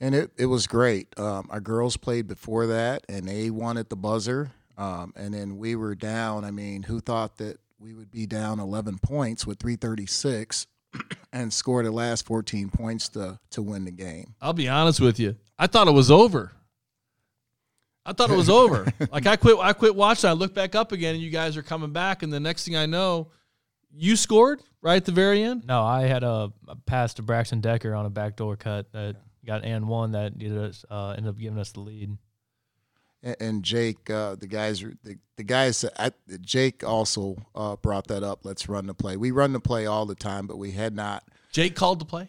[0.00, 1.16] And it, it was great.
[1.18, 4.50] Um, our girls played before that, and they won at the buzzer.
[4.76, 6.44] Um, and then we were down.
[6.44, 10.66] I mean, who thought that we would be down 11 points with 336
[11.32, 14.34] and score the last 14 points to, to win the game?
[14.40, 15.36] I'll be honest with you.
[15.58, 16.52] I thought it was over.
[18.04, 18.92] I thought it was over.
[19.12, 20.28] like I quit I quit watching.
[20.28, 22.76] I looked back up again and you guys are coming back and the next thing
[22.76, 23.28] I know,
[23.94, 25.64] you scored right at the very end?
[25.66, 29.16] No, I had a, a pass to Braxton Decker on a backdoor cut that
[29.46, 32.16] got and one that ended, us, uh, ended up giving us the lead.
[33.22, 38.22] And, and Jake, uh, the guys, the, the guys, I, Jake also uh, brought that
[38.22, 38.44] up.
[38.44, 39.16] Let's run the play.
[39.16, 41.24] We run the play all the time, but we had not.
[41.52, 42.28] Jake called the play?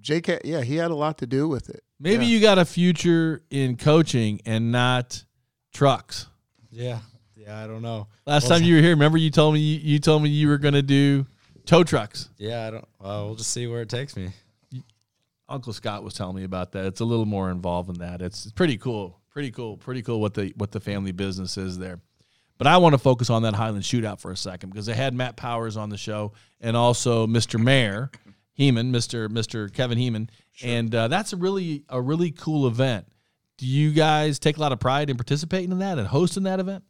[0.00, 1.82] Jake, had, yeah, he had a lot to do with it.
[2.00, 2.30] Maybe Yeah.
[2.36, 5.24] you got a future in coaching and not
[5.72, 6.26] trucks.
[6.70, 7.00] Yeah.
[7.48, 8.08] Yeah, I don't know.
[8.26, 10.48] Last Well, time you were here, remember you told me you, you told me you
[10.48, 11.26] were going to do
[11.64, 12.28] tow trucks.
[12.36, 12.88] Yeah, I don't.
[13.00, 14.32] Well, we'll just see where it takes me.
[15.48, 16.84] Uncle Scott was telling me about that.
[16.84, 18.20] It's a little more involved than that.
[18.20, 19.18] It's pretty cool.
[19.30, 19.78] Pretty cool.
[19.78, 22.00] Pretty cool what the what the family business is there.
[22.58, 25.14] But I want to focus on that Highland shootout for a second because they had
[25.14, 27.58] Matt Powers on the show and also Mr.
[27.58, 28.10] Mayor
[28.58, 29.28] Hemann, Mr.
[29.28, 29.72] Mr.
[29.72, 30.28] Kevin Hemann,
[30.62, 33.06] and uh, that's a really a really cool event.
[33.56, 36.60] Do you guys take a lot of pride in participating in that and hosting that
[36.60, 36.84] event?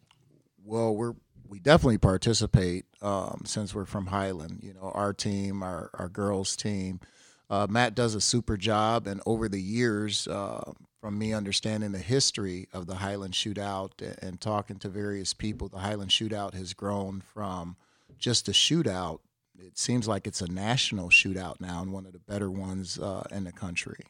[0.68, 1.14] Well, we're
[1.48, 4.60] we definitely participate um, since we're from Highland.
[4.62, 7.00] You know, our team, our our girls team.
[7.48, 11.98] Uh, Matt does a super job, and over the years, uh, from me understanding the
[11.98, 16.74] history of the Highland Shootout and, and talking to various people, the Highland Shootout has
[16.74, 17.76] grown from
[18.18, 19.20] just a shootout.
[19.58, 23.26] It seems like it's a national shootout now, and one of the better ones uh,
[23.30, 24.04] in the country.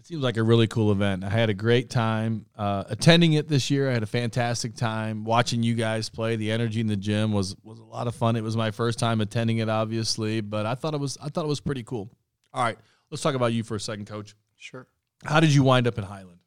[0.00, 1.24] It seems like a really cool event.
[1.24, 3.90] I had a great time uh, attending it this year.
[3.90, 6.36] I had a fantastic time watching you guys play.
[6.36, 8.34] The energy in the gym was was a lot of fun.
[8.34, 11.44] It was my first time attending it, obviously, but I thought it was I thought
[11.44, 12.10] it was pretty cool.
[12.54, 12.78] All right,
[13.10, 14.34] let's talk about you for a second, Coach.
[14.56, 14.86] Sure.
[15.22, 16.40] How did you wind up in Highland?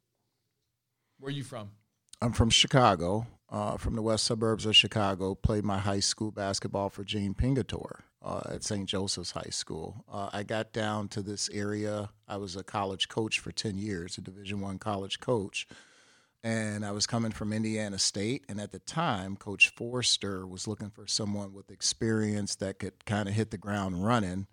[1.20, 1.70] Where are you from?
[2.24, 5.36] I'm from Chicago, uh, from the west suburbs of Chicago.
[5.36, 8.88] Played my high school basketball for Gene Pingatore uh, at St.
[8.88, 10.06] Joseph's High School.
[10.12, 12.10] Uh, I got down to this area.
[12.28, 15.68] I was a college coach for ten years, a Division One college coach,
[16.44, 18.44] and I was coming from Indiana State.
[18.48, 23.28] And at the time, Coach Forster was looking for someone with experience that could kind
[23.28, 24.48] of hit the ground running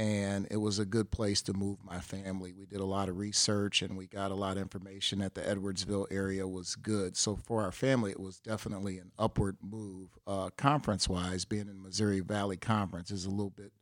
[0.00, 2.54] and it was a good place to move my family.
[2.58, 5.42] We did a lot of research and we got a lot of information that the
[5.42, 7.18] Edwardsville area was good.
[7.18, 10.08] So for our family, it was definitely an upward move.
[10.26, 13.72] Uh, conference wise, being in Missouri Valley Conference is a little bit.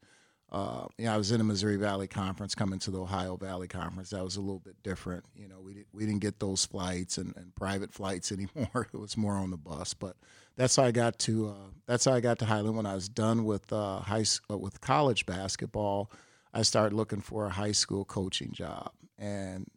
[0.50, 4.10] Uh, yeah, I was in the Missouri Valley Conference, coming to the Ohio Valley Conference.
[4.10, 5.24] That was a little bit different.
[5.36, 8.88] You know, we did, we didn't get those flights and, and private flights anymore.
[8.92, 10.16] It was more on the bus, but
[10.58, 12.76] that's how I got to uh, that's how I got to Highland.
[12.76, 16.10] When I was done with uh, high uh, with college basketball,
[16.52, 19.68] I started looking for a high school coaching job and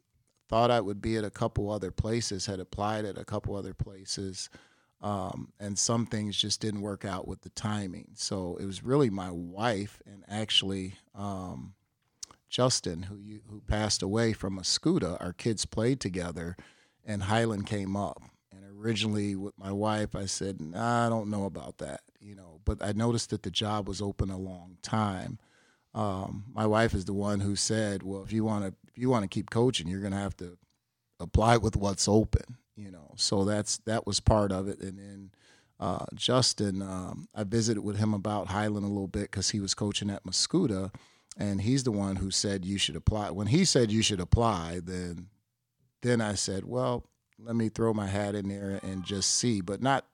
[0.48, 2.46] thought I would be at a couple other places.
[2.46, 4.50] Had applied at a couple other places,
[5.00, 8.08] um, and some things just didn't work out with the timing.
[8.16, 10.96] So it was really my wife and actually.
[11.14, 11.74] Um,
[12.48, 16.54] Justin, who you, who passed away from a scooter, our kids played together,
[17.02, 18.22] and Highland came up.
[18.82, 22.60] Originally, with my wife, I said, I don't know about that, you know.
[22.64, 25.38] But I noticed that the job was open a long time.
[25.94, 29.10] Um, my wife is the one who said, "Well, if you want to, if you
[29.10, 30.56] want to keep coaching, you're going to have to
[31.20, 33.12] apply with what's open," you know.
[33.16, 34.80] So that's that was part of it.
[34.80, 35.30] And then
[35.78, 39.74] uh, Justin, um, I visited with him about Highland a little bit because he was
[39.74, 40.94] coaching at Mascoutah,
[41.36, 43.30] and he's the one who said you should apply.
[43.30, 45.28] When he said you should apply, then
[46.02, 47.04] then I said, well,
[47.44, 50.04] let me throw my hat in there and just see, but not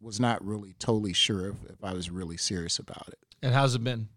[0.00, 3.18] was not really totally sure if, if I was really serious about it.
[3.42, 4.08] And how's it been?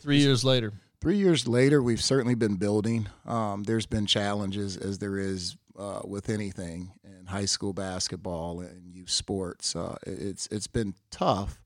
[0.00, 0.72] Three years later.
[1.00, 3.08] Three years later, we've certainly been building.
[3.24, 8.94] Um, there's been challenges, as there is uh, with anything in high school basketball and
[8.94, 9.74] youth sports.
[9.74, 11.62] Uh, it's it's been tough,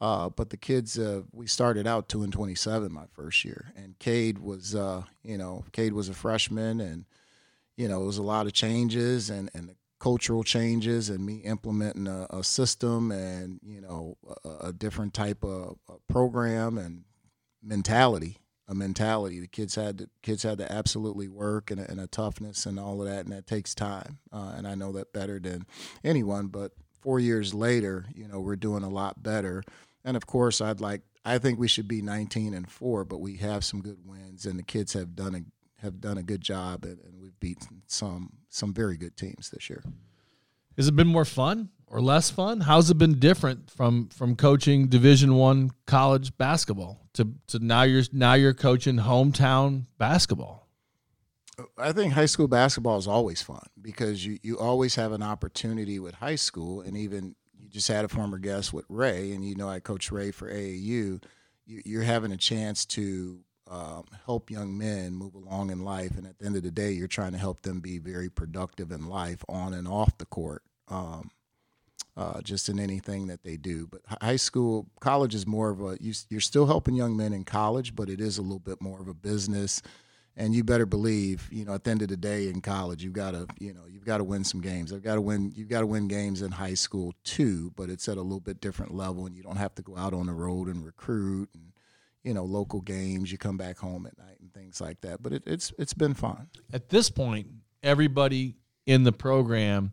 [0.00, 0.96] uh, but the kids.
[0.98, 5.02] Uh, we started out two and twenty seven my first year, and Cade was, uh,
[5.24, 7.04] you know, Cade was a freshman, and
[7.78, 12.06] you know, it was a lot of changes and and cultural changes, and me implementing
[12.06, 17.04] a, a system and you know a, a different type of program and
[17.62, 19.40] mentality a mentality.
[19.40, 22.78] The kids had to kids had to absolutely work and a, and a toughness and
[22.78, 25.66] all of that and that takes time uh, and i know that better than
[26.04, 29.62] anyone but four years later you know we're doing a lot better.
[30.04, 33.36] And of course i'd like I think we should be 19 and four, but we
[33.36, 35.42] have some good wins, and the kids have done a
[35.78, 39.68] have done a good job, and, and we've beaten some some very good teams this
[39.70, 39.82] year.
[40.76, 42.60] Has it been more fun or less fun?
[42.60, 48.04] How's it been different from from coaching Division One college basketball to to now you're
[48.12, 50.68] now you're coaching hometown basketball?
[51.76, 55.98] I think high school basketball is always fun because you, you always have an opportunity
[55.98, 59.56] with high school, and even you just had a former guest with Ray, and you
[59.56, 61.20] know I coach Ray for AAU.
[61.66, 63.40] You, you're having a chance to
[63.70, 66.92] um, help young men move along in life, and at the end of the day,
[66.92, 70.62] you're trying to help them be very productive in life, on and off the court.
[70.88, 71.30] Um,
[72.16, 73.86] uh, just in anything that they do.
[73.86, 77.44] But high school, college is more of a you, you're still helping young men in
[77.44, 79.82] college, but it is a little bit more of a business
[80.38, 83.12] and you better believe, you know, at the end of the day in college, you've
[83.12, 84.92] got to, you know, you've got to win some games.
[84.92, 85.52] I've got to win.
[85.54, 88.60] You've got to win games in high school too, but it's at a little bit
[88.60, 91.72] different level, and you don't have to go out on the road and recruit and,
[92.24, 93.30] you know, local games.
[93.32, 95.22] You come back home at night and things like that.
[95.22, 96.48] But it, it's it's been fun.
[96.72, 97.48] At this point,
[97.82, 98.56] everybody
[98.86, 99.92] in the program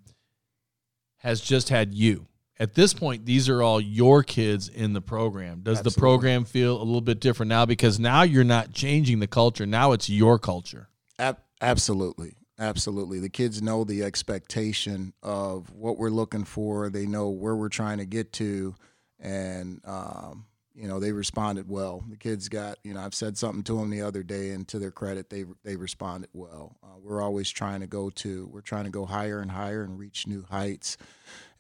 [1.18, 2.28] has just had you.
[2.58, 5.60] At this point, these are all your kids in the program.
[5.62, 5.92] Does Absolutely.
[5.94, 7.66] the program feel a little bit different now?
[7.66, 9.66] Because now you're not changing the culture.
[9.66, 10.88] Now it's your culture.
[11.20, 12.36] Ab- absolutely.
[12.58, 13.20] Absolutely.
[13.20, 16.90] The kids know the expectation of what we're looking for.
[16.90, 18.76] They know where we're trying to get to.
[19.20, 20.46] And, um,
[20.76, 22.04] you know, they responded well.
[22.10, 24.80] The kids got, you know, I've said something to them the other day, and to
[24.80, 26.76] their credit, they they responded well.
[26.84, 29.98] Uh, we're always trying to go to, we're trying to go higher and higher and
[29.98, 30.98] reach new heights,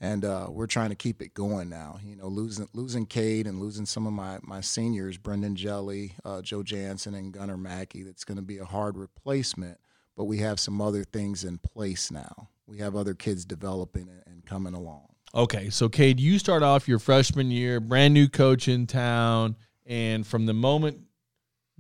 [0.01, 1.97] and uh, we're trying to keep it going now.
[2.03, 6.41] You know, losing losing Cade and losing some of my my seniors, Brendan Jelly, uh,
[6.41, 8.03] Joe Jansen, and Gunnar Mackey.
[8.03, 9.79] That's going to be a hard replacement,
[10.17, 12.49] but we have some other things in place now.
[12.67, 15.14] We have other kids developing and, and coming along.
[15.35, 20.25] Okay, so Cade, you start off your freshman year, brand new coach in town, and
[20.25, 21.01] from the moment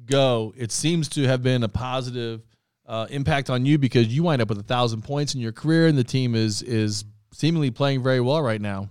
[0.05, 2.41] go, it seems to have been a positive
[2.85, 5.87] uh, impact on you because you wind up with a thousand points in your career,
[5.87, 8.89] and the team is is seemingly playing very well right now,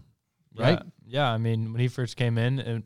[0.56, 0.80] right?
[1.04, 1.30] Yeah, yeah.
[1.30, 2.84] I mean, when he first came in, it,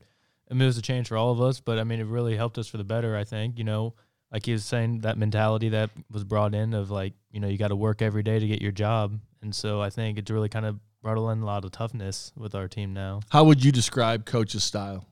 [0.51, 2.37] I mean, it was a change for all of us, but I mean, it really
[2.37, 3.17] helped us for the better.
[3.17, 3.95] I think, you know,
[4.33, 7.57] like he was saying, that mentality that was brought in of like, you know, you
[7.57, 10.49] got to work every day to get your job, and so I think it's really
[10.49, 13.21] kind of brought in a lot of toughness with our team now.
[13.31, 15.07] How would you describe coach's style?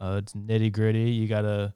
[0.00, 1.10] Uh, it's nitty gritty.
[1.10, 1.74] You gotta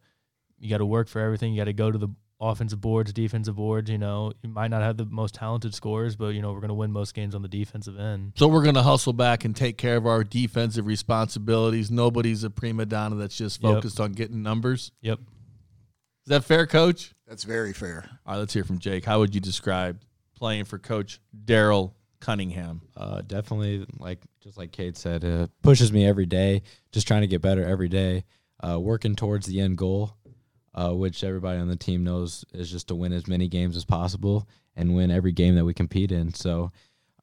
[0.58, 1.52] you gotta work for everything.
[1.52, 2.08] You gotta go to the
[2.42, 3.90] offensive boards, defensive boards.
[3.90, 6.74] You know, you might not have the most talented scorers, but you know we're gonna
[6.74, 8.32] win most games on the defensive end.
[8.36, 11.90] So we're going to hustle back and take care of our defensive responsibilities.
[11.90, 13.72] Nobody's a prima donna that's just Yep.
[13.74, 14.92] focused on getting numbers.
[15.02, 15.18] Yep.
[15.20, 17.12] Is that fair, Coach?
[17.26, 18.04] That's very fair.
[18.26, 19.04] All right, let's hear from Jake.
[19.04, 20.00] How would you describe
[20.36, 22.82] playing for Coach Daryl Cunningham?
[22.96, 26.62] Uh, definitely, like just like Cade said, uh, pushes me every day.
[26.92, 28.24] Just trying to get better every day.
[28.62, 30.14] Uh, working towards the end goal,
[30.74, 33.84] uh, which everybody on the team knows is just to win as many games as
[33.84, 34.46] possible
[34.76, 36.32] and win every game that we compete in.
[36.34, 36.70] So,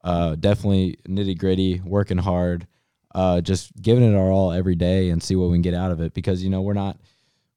[0.03, 2.65] uh, definitely nitty gritty, working hard,
[3.13, 5.91] uh, just giving it our all every day and see what we can get out
[5.91, 6.15] of it.
[6.15, 6.97] Because you know we're not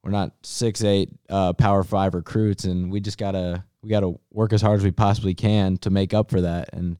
[0.02, 4.52] we're not six eight uh, power five recruits, and we just gotta we gotta work
[4.52, 6.98] as hard as we possibly can to make up for that and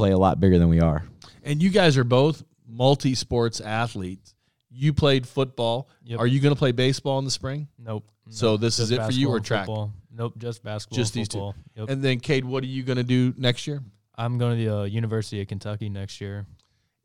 [0.00, 1.04] play a lot bigger than we are.
[1.42, 4.34] And you guys are both multi sports athletes.
[4.70, 5.88] You played football.
[6.04, 6.20] Yep.
[6.20, 7.66] Are you going to play baseball in the spring?
[7.78, 8.08] Nope.
[8.28, 8.60] So Nope.
[8.60, 9.66] this is it for you or track?
[9.66, 9.92] football.
[10.12, 10.96] Nope, just basketball.
[10.96, 11.38] Just and these two.
[11.38, 11.54] football.
[11.76, 11.88] Yep.
[11.90, 13.82] And then, Cade, what are you going to do next year?
[14.16, 16.46] I'm going to the uh, University of Kentucky next year.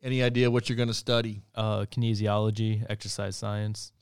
[0.02, 3.92] Any idea what you're going to study Uh, kinesiology, exercise science.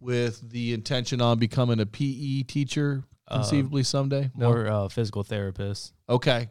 [0.00, 4.30] with the intention on becoming a PE teacher Uh, conceivably someday?
[4.36, 4.48] No?
[4.50, 5.92] More uh, physical therapist.
[6.08, 6.50] Okay.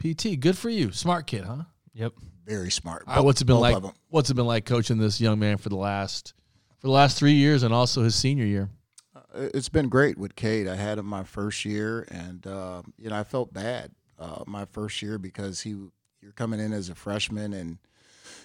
[0.00, 0.92] PT, good for you.
[0.92, 1.64] Smart kid, huh?
[1.92, 2.14] Yep.
[2.46, 3.04] Very smart.
[3.06, 3.82] All right, what's it been like?
[4.08, 6.34] What's it been like coaching this young man for the last
[6.78, 8.70] for the last three years and also his senior year?
[9.14, 10.66] Uh, It's been great with Cade.
[10.66, 14.64] I had him my first year, and uh, you know I felt bad uh, my
[14.64, 15.76] first year because he
[16.20, 17.78] you're coming in as a freshman, and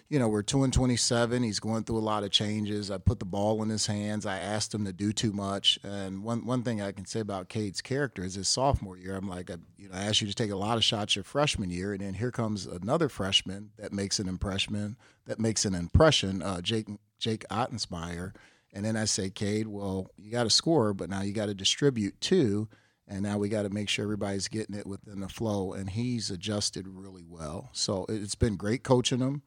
[0.10, 1.44] you know we're two and twenty seven.
[1.44, 2.92] He's going through a lot of changes.
[2.92, 4.26] I put the ball in his hands.
[4.26, 7.50] I asked him to do too much, and one one thing I can say about
[7.50, 9.16] Cade's character is his sophomore year.
[9.16, 11.24] I'm like, I, you know, I asked you to take a lot of shots your
[11.24, 14.98] freshman year, and then here comes another freshman that makes an impression.
[15.26, 16.42] That makes an impression.
[16.42, 16.88] Uh, Jake
[17.20, 18.34] Jake Ottensmeyer.
[18.74, 21.54] And then I say, Cade, well, you got to score, but now you got to
[21.54, 22.68] distribute too.
[23.08, 25.72] And now we got to make sure everybody's getting it within the flow.
[25.72, 27.70] And he's adjusted really well.
[27.72, 29.44] So it's been great coaching him.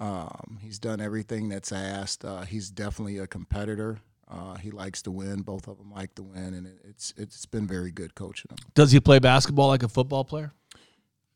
[0.00, 2.24] Um, he's done everything that's asked.
[2.24, 3.98] Uh, he's definitely a competitor.
[4.26, 5.42] Uh, he likes to win.
[5.42, 8.58] Both of them like to win, and it, it's it's been very good coaching him.
[8.74, 10.52] Does he play basketball like a football player?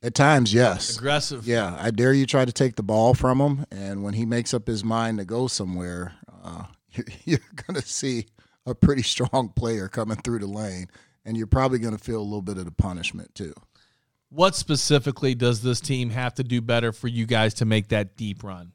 [0.03, 0.97] At times, yes.
[0.97, 1.47] Aggressive.
[1.47, 4.55] Yeah, I dare you try to take the ball from him, and when he makes
[4.55, 6.13] up his mind to go somewhere,
[6.45, 8.27] uh, you're, you're going to see
[8.67, 10.89] a pretty strong player coming through the lane,
[11.25, 13.55] and you're probably going to feel a little bit of the punishment too.
[14.35, 18.17] What specifically does this team have to do better for you guys to make that
[18.17, 18.73] deep run?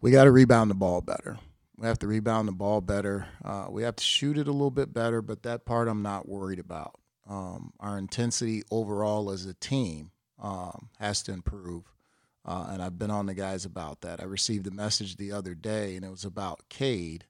[0.00, 1.40] We got to rebound the ball better.
[1.76, 3.26] We have to rebound the ball better.
[3.44, 6.28] Uh, we have to shoot it a little bit better, but that part I'm not
[6.28, 7.00] worried about.
[7.28, 11.92] Um, our intensity overall as a team um, has to improve.
[12.44, 14.20] Uh, and I've been on the guys about that.
[14.20, 17.24] I received a message the other day, and it was about Cade,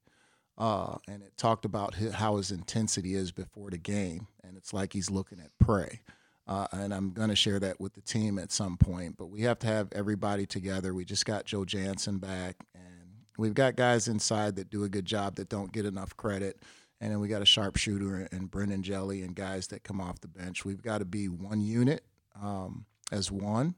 [0.58, 4.72] uh, and it talked about his, how his intensity is before the game, and it's
[4.72, 6.00] like he's looking at prey.
[6.46, 9.16] Uh, and I'm going to share that with the team at some point.
[9.16, 10.92] But we have to have everybody together.
[10.92, 15.06] We just got Joe Jansen back, and we've got guys inside that do a good
[15.06, 16.62] job that don't get enough credit.
[17.00, 20.28] And then we got a sharpshooter and Brendan Jelly and guys that come off the
[20.28, 20.64] bench.
[20.64, 22.04] We've got to be one unit
[22.40, 23.74] um, as one.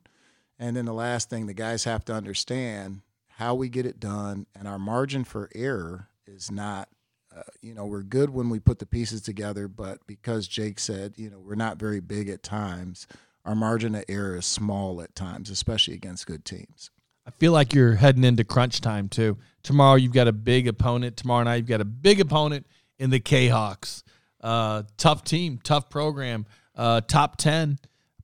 [0.58, 4.46] And then the last thing, the guys have to understand how we get it done,
[4.54, 6.88] and our margin for error is not.
[7.34, 11.14] Uh, you know, we're good when we put the pieces together, but because Jake said,
[11.16, 13.08] you know, we're not very big at times.
[13.44, 16.90] Our margin of error is small at times, especially against good teams.
[17.26, 19.38] I feel like you're heading into crunch time too.
[19.62, 21.16] Tomorrow you've got a big opponent.
[21.16, 22.66] Tomorrow night you've got a big opponent
[22.98, 24.02] in the Kahoks.
[24.40, 26.46] Uh, tough team, tough program,
[26.76, 27.78] uh, top 10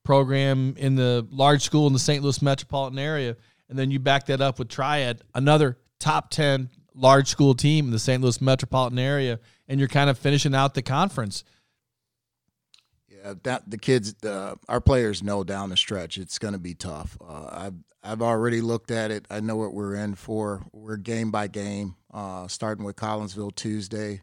[0.05, 2.23] program in the large school in the St.
[2.23, 3.37] Louis metropolitan area.
[3.69, 7.91] And then you back that up with Triad, another top 10 large school team in
[7.91, 8.23] the St.
[8.23, 9.41] Louis metropolitan area.
[9.69, 11.45] And you're kind of finishing out the conference.
[13.09, 16.75] Yeah, that the kids, uh, our players know down the stretch it's going to be
[16.75, 17.17] tough.
[17.21, 19.27] Uh, I've I've already looked at it.
[19.31, 20.65] I know what we're in for.
[20.73, 24.23] We're game by game, uh, starting with Collinsville Tuesday.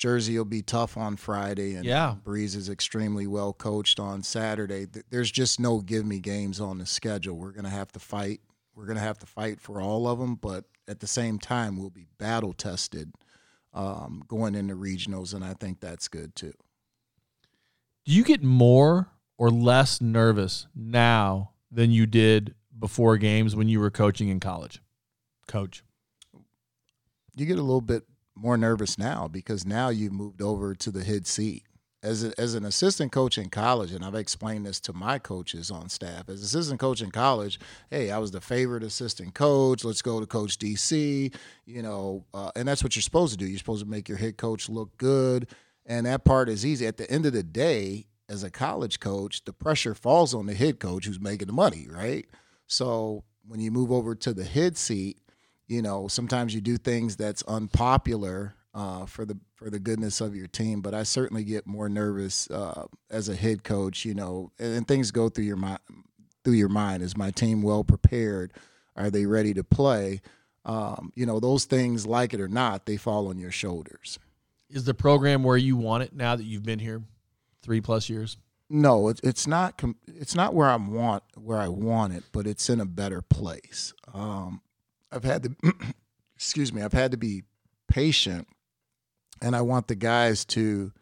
[0.00, 2.14] Jersey will be tough on Friday, and yeah.
[2.24, 4.86] Breese is extremely well coached on Saturday.
[5.10, 7.36] There's just no give me games on the schedule.
[7.36, 8.40] We're going to have to fight.
[8.74, 11.76] We're going to have to fight for all of them, but at the same time,
[11.76, 13.12] we'll be battle tested
[13.72, 16.52] um, going into regionals, and I think that's good too.
[18.04, 23.78] Do you get more or less nervous now than you did before games when you
[23.78, 24.82] were coaching in college?
[25.46, 25.84] Coach.
[27.36, 28.02] You get a little bit
[28.34, 31.62] more nervous now because now you've moved over to the head seat.
[32.02, 35.70] As, a, as an assistant coach in college, and I've explained this to my coaches
[35.70, 39.84] on staff, as assistant coach in college, hey, I was the favorite assistant coach.
[39.84, 41.34] Let's go to Coach DC,
[41.66, 43.44] you know, uh, and that's what you're supposed to do.
[43.44, 45.48] You're supposed to make your head coach look good,
[45.84, 46.86] and that part is easy.
[46.86, 50.54] At the end of the day, as a college coach, the pressure falls on the
[50.54, 52.26] head coach who's making the money, right?
[52.66, 55.18] So when you move over to the head seat,
[55.66, 60.34] you know, sometimes you do things that's unpopular uh, for the for the goodness of
[60.34, 60.80] your team.
[60.80, 64.88] But I certainly get more nervous uh, as a head coach, you know, and, and,
[64.88, 65.80] things go through your mind.
[66.42, 68.52] Through your mind, is my team well prepared?
[68.96, 70.22] Are they ready to play?
[70.64, 74.18] Um, you know, those things, like it or not, they fall on your shoulders.
[74.70, 77.02] Is the program where you want it now that you've been here
[77.62, 78.38] three plus years?
[78.70, 79.82] No, it's it's not.
[80.06, 83.92] It's not where I want where I want it, but it's in a better place.
[84.14, 84.62] Um,
[85.10, 85.56] I've had to
[86.36, 87.42] excuse me, I've had to be
[87.88, 88.46] patient
[89.40, 90.92] and I want the guys to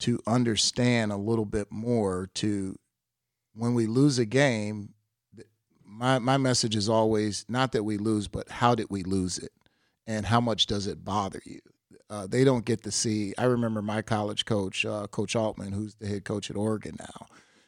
[0.00, 2.76] to understand a little bit more to
[3.54, 4.94] when we lose a game
[5.84, 9.52] my my message is always not that we lose but how did we lose it?
[10.08, 11.58] And how much does it bother you?
[12.08, 15.94] Uh, they don't get to see i remember my college coach uh, coach altman who's
[15.96, 17.26] the head coach at oregon now.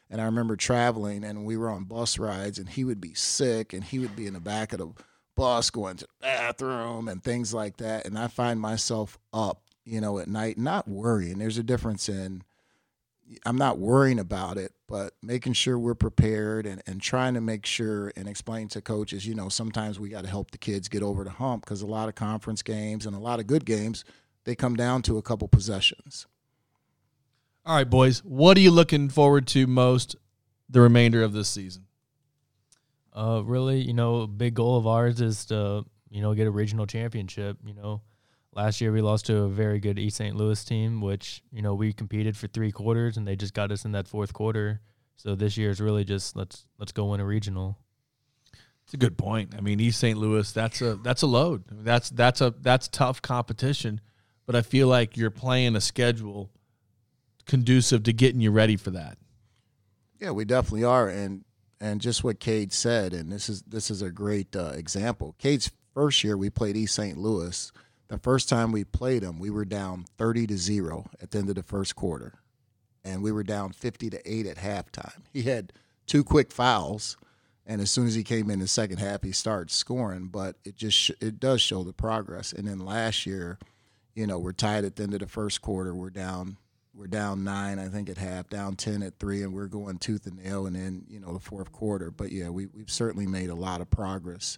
[0.09, 3.73] And i remember traveling and we were on bus rides and he would be sick
[3.73, 4.93] and he would be in the back of the
[5.39, 8.05] bus, going to the bathroom, and things like that.
[8.05, 11.39] And I find myself up, you know, at night, not worrying.
[11.39, 12.43] There's a difference in
[13.45, 17.65] I'm not worrying about it, but making sure we're prepared and, and trying to make
[17.65, 21.03] sure and explain to coaches, you know, sometimes we got to help the kids get
[21.03, 24.03] over the hump because a lot of conference games and a lot of good games,
[24.45, 26.25] they come down to a couple possessions.
[27.65, 30.15] All right, boys, what are you looking forward to most
[30.69, 31.85] the remainder of this season?
[33.13, 36.51] Uh, really, you know, a big goal of ours is to, you know, get a
[36.51, 37.57] regional championship.
[37.65, 38.01] You know,
[38.59, 40.35] last year we lost to a very good East St.
[40.35, 43.85] Louis team, which, you know, we competed for three quarters and they just got us
[43.85, 44.81] in that fourth quarter.
[45.15, 47.77] So this year is really just let's let's go win a regional.
[48.83, 49.53] It's a good point.
[49.57, 50.17] I mean, East St.
[50.17, 51.63] Louis, that's a that's a load.
[51.71, 54.01] That's that's a that's tough competition,
[54.45, 56.49] but I feel like you're playing a schedule
[57.45, 59.17] conducive to getting you ready for that.
[60.19, 61.45] Yeah, we definitely are, and
[61.79, 65.35] and just what Cade said, and this is this is a great uh, example.
[65.37, 67.17] Cade's first year we played East St.
[67.17, 67.71] Louis.
[68.09, 71.49] The first time we played them, we were down thirty to zero at the end
[71.49, 72.35] of the first quarter,
[73.03, 75.21] and we were down fifty to eight at halftime.
[75.33, 75.73] He had
[76.07, 77.17] two quick fouls,
[77.65, 80.27] And as soon as he came in the second half, he started scoring.
[80.27, 82.51] But it just sh- it does show the progress.
[82.51, 83.59] And then last year,
[84.15, 85.93] you know, we're tied at the end of the first quarter.
[85.93, 86.57] We're down
[86.95, 90.25] we're down nine, I think, at half, down ten at three, and we're going tooth
[90.25, 90.65] and nail.
[90.65, 92.09] And then you know the fourth quarter.
[92.09, 94.57] But yeah, we we've certainly made a lot of progress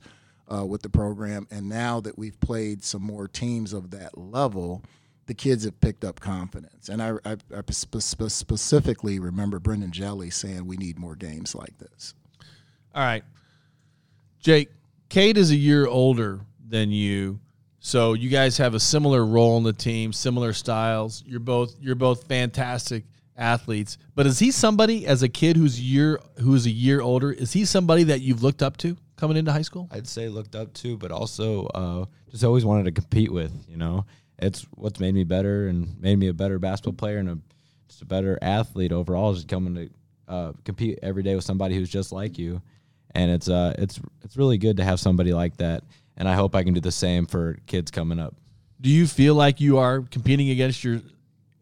[0.53, 1.47] uh, with the program.
[1.51, 4.83] And now that we've played some more teams of that level,
[5.27, 6.89] the kids have picked up confidence.
[6.89, 11.55] And I, I, I spe- spe- specifically remember Brendan Jelly saying we need more games
[11.55, 12.13] like this.
[12.93, 13.23] All right.
[14.39, 14.69] Jake,
[15.09, 17.39] Cade is a year older than you.
[17.79, 21.23] So you guys have a similar role in the team, similar styles.
[21.25, 23.05] You're both you're both fantastic
[23.37, 23.97] athletes.
[24.15, 27.31] But is he somebody as a kid who's year who's a year older?
[27.31, 29.87] Is he somebody that you've looked up to coming into high school?
[29.91, 33.51] I'd say looked up to, but also uh, just always wanted to compete with.
[33.67, 34.05] You know,
[34.39, 37.37] it's what's made me better and made me a better basketball player and a
[37.87, 39.33] just a better athlete overall.
[39.33, 39.89] Just coming to
[40.27, 42.61] uh, compete every day with somebody who's just like you,
[43.15, 45.83] and it's uh it's it's really good to have somebody like that.
[46.17, 48.35] And I hope I can do the same for kids coming up.
[48.79, 51.01] Do you feel like you are competing against your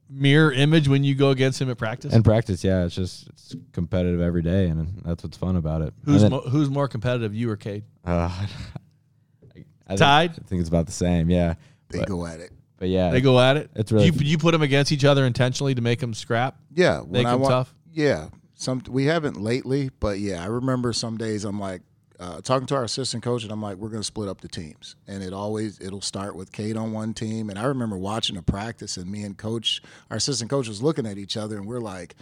[0.10, 2.14] mirror image when you go against him at practice?
[2.14, 5.93] In practice, yeah, it's just it's competitive every day, and that's what's fun about it.
[6.05, 7.84] who's then- mo- who's more competitive, you or Cade?
[8.05, 8.30] uh,
[9.55, 10.32] I, I Tied?
[10.34, 11.30] Think, I think it's about the same.
[11.30, 11.55] Yeah,
[11.89, 12.51] They But- go at it.
[12.78, 13.70] but yeah, They go at it.
[13.76, 16.57] It's really you, you put them against each other intentionally to make them scrap.
[16.74, 17.76] Yeah, Make them wa- tough?
[17.91, 21.82] Yeah, some we haven't lately, but yeah, I remember some days I'm like
[22.20, 24.48] uh, talking to our assistant coach, and I'm like, we're going to split up the
[24.50, 28.36] teams, and it always it'll start with Cade on one team, and I remember watching
[28.38, 31.66] a practice, and me and coach, our assistant coach, was looking at each other, and
[31.66, 32.16] we're like,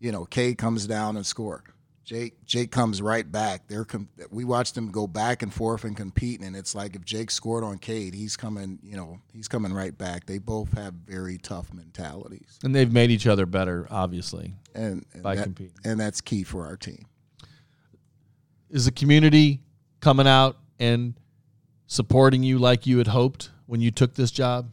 [0.00, 1.62] you know, Cade comes down and score.
[2.04, 3.68] Jake Jake comes right back.
[3.68, 7.04] They're com- we watched them go back and forth and compete, and it's like if
[7.04, 8.80] Jake scored on Cade, he's coming.
[8.82, 10.26] You know, he's coming right back.
[10.26, 14.54] They both have very tough mentalities, And they've made each other better, obviously.
[14.74, 15.76] and, and By that- competing.
[15.84, 17.06] and that's key for our team.
[18.72, 19.60] Is the community
[20.00, 21.12] coming out and
[21.86, 24.70] supporting you like you had hoped when you took this job?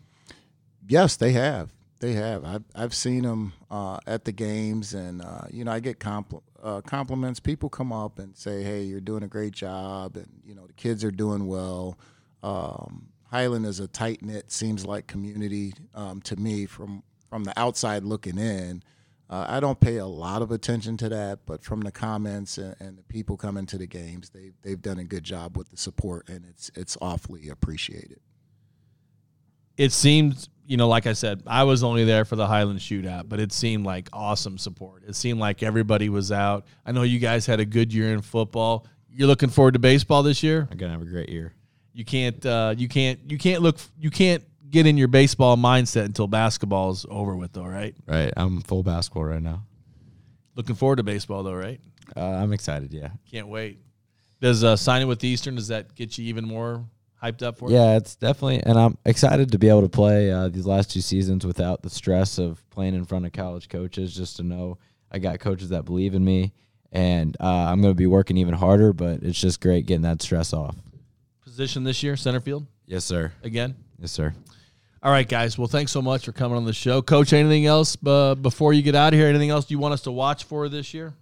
[0.88, 1.70] Yes, they have.
[2.00, 2.45] They have.
[2.45, 6.43] I've I've seen them uh, at the games, and uh, you know, I get compl-
[6.64, 7.41] uh, compliments.
[7.41, 10.74] People come up and say, "Hey, you're doing a great job," and you know, the
[10.74, 12.00] kids are doing well.
[12.41, 17.60] Um, Highland is a tight knit, seems like community um, to me from from the
[17.60, 18.82] outside looking in.
[19.30, 22.76] Uh, I don't pay a lot of attention to that, but from the comments and,
[22.80, 25.78] and the people coming to the games, they they've done a good job with the
[25.78, 28.20] support, and it's it's awfully appreciated.
[29.78, 33.30] It seemed, you know, like I said, I was only there for the Highland shootout,
[33.30, 35.04] but it seemed like awesome support.
[35.08, 36.66] It seemed like everybody was out.
[36.86, 38.88] I know you guys had a good year in football.
[39.12, 40.68] You're looking forward to baseball this year?
[40.72, 41.54] I'm gonna have a great year.
[41.94, 46.05] You can't uh, you can't you can't look you can't get in your baseball mindset
[46.05, 47.95] until basketball is over with though, right?
[48.07, 49.63] Right, I'm full basketball right now.
[50.55, 51.80] Looking forward to baseball though, right?
[52.15, 52.93] Uh, I'm excited.
[52.93, 53.80] Yeah, Can't wait.
[54.41, 56.86] Does uh, signing with the Eastern does that get you even more
[57.22, 57.74] hyped up for it?
[57.74, 61.01] yeah, it's definitely, and I'm excited to be able to play uh, these last two
[61.01, 64.15] seasons without the stress of playing in front of college coaches.
[64.15, 64.78] Just to know
[65.11, 66.53] I got coaches that believe in me,
[66.91, 68.93] and uh, I'm going to be working even harder.
[68.93, 70.76] But it's just great getting that stress off.
[71.43, 73.34] Position this year, center field Yes, sir.
[73.43, 73.76] again.
[73.99, 74.34] Yes, sir.
[75.02, 75.58] All right, guys.
[75.58, 77.32] Well, thanks so much for coming on the show, Coach.
[77.32, 79.28] Anything else uh, before you get out of here?
[79.28, 81.14] Anything else you want us to watch for this year?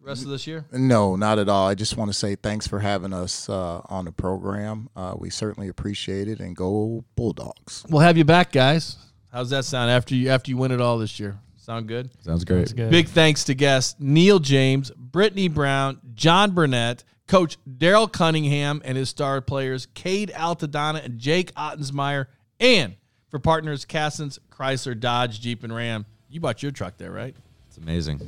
[0.00, 0.64] The rest of this year?
[0.72, 1.68] No, not at all.
[1.68, 4.88] I just want to say thanks for having us uh, on the program.
[4.96, 7.84] Uh, we certainly appreciate it, and go Bulldogs.
[7.90, 8.96] We'll have you back, guys.
[9.30, 11.38] How's that sound after you after you win it all this year?
[11.56, 12.10] Sound good?
[12.22, 12.58] Sounds great.
[12.60, 12.90] That's good.
[12.90, 19.08] Big thanks to guests Neil James, Brittany Brown, John Burnett, Coach Daryl Cunningham, and his
[19.08, 22.26] star players Cade Altadonna and Jake Ottensmeyer,
[22.60, 22.96] and
[23.28, 26.06] for partners Cassens, Chrysler, Dodge, Jeep, and Ram.
[26.28, 27.34] You bought your truck there, right?
[27.68, 28.20] It's amazing.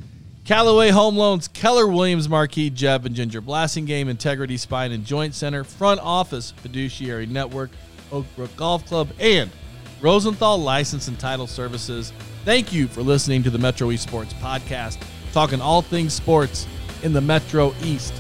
[0.45, 5.65] Callaway Home Loans, Keller Williams Marquis, Jeb and Ginger, Blasingame, Integrity Spine and Joint Center,
[5.65, 7.71] Front Office, Fiduciary Network,
[8.13, 9.51] Oakbrook Golf Club, and
[10.01, 12.13] Rosenthal License and Title Services.
[12.45, 14.99] Thank you for listening to the Metro East Sports Podcast,
[15.33, 16.67] talking all things sports
[17.03, 18.15] in the Metro East.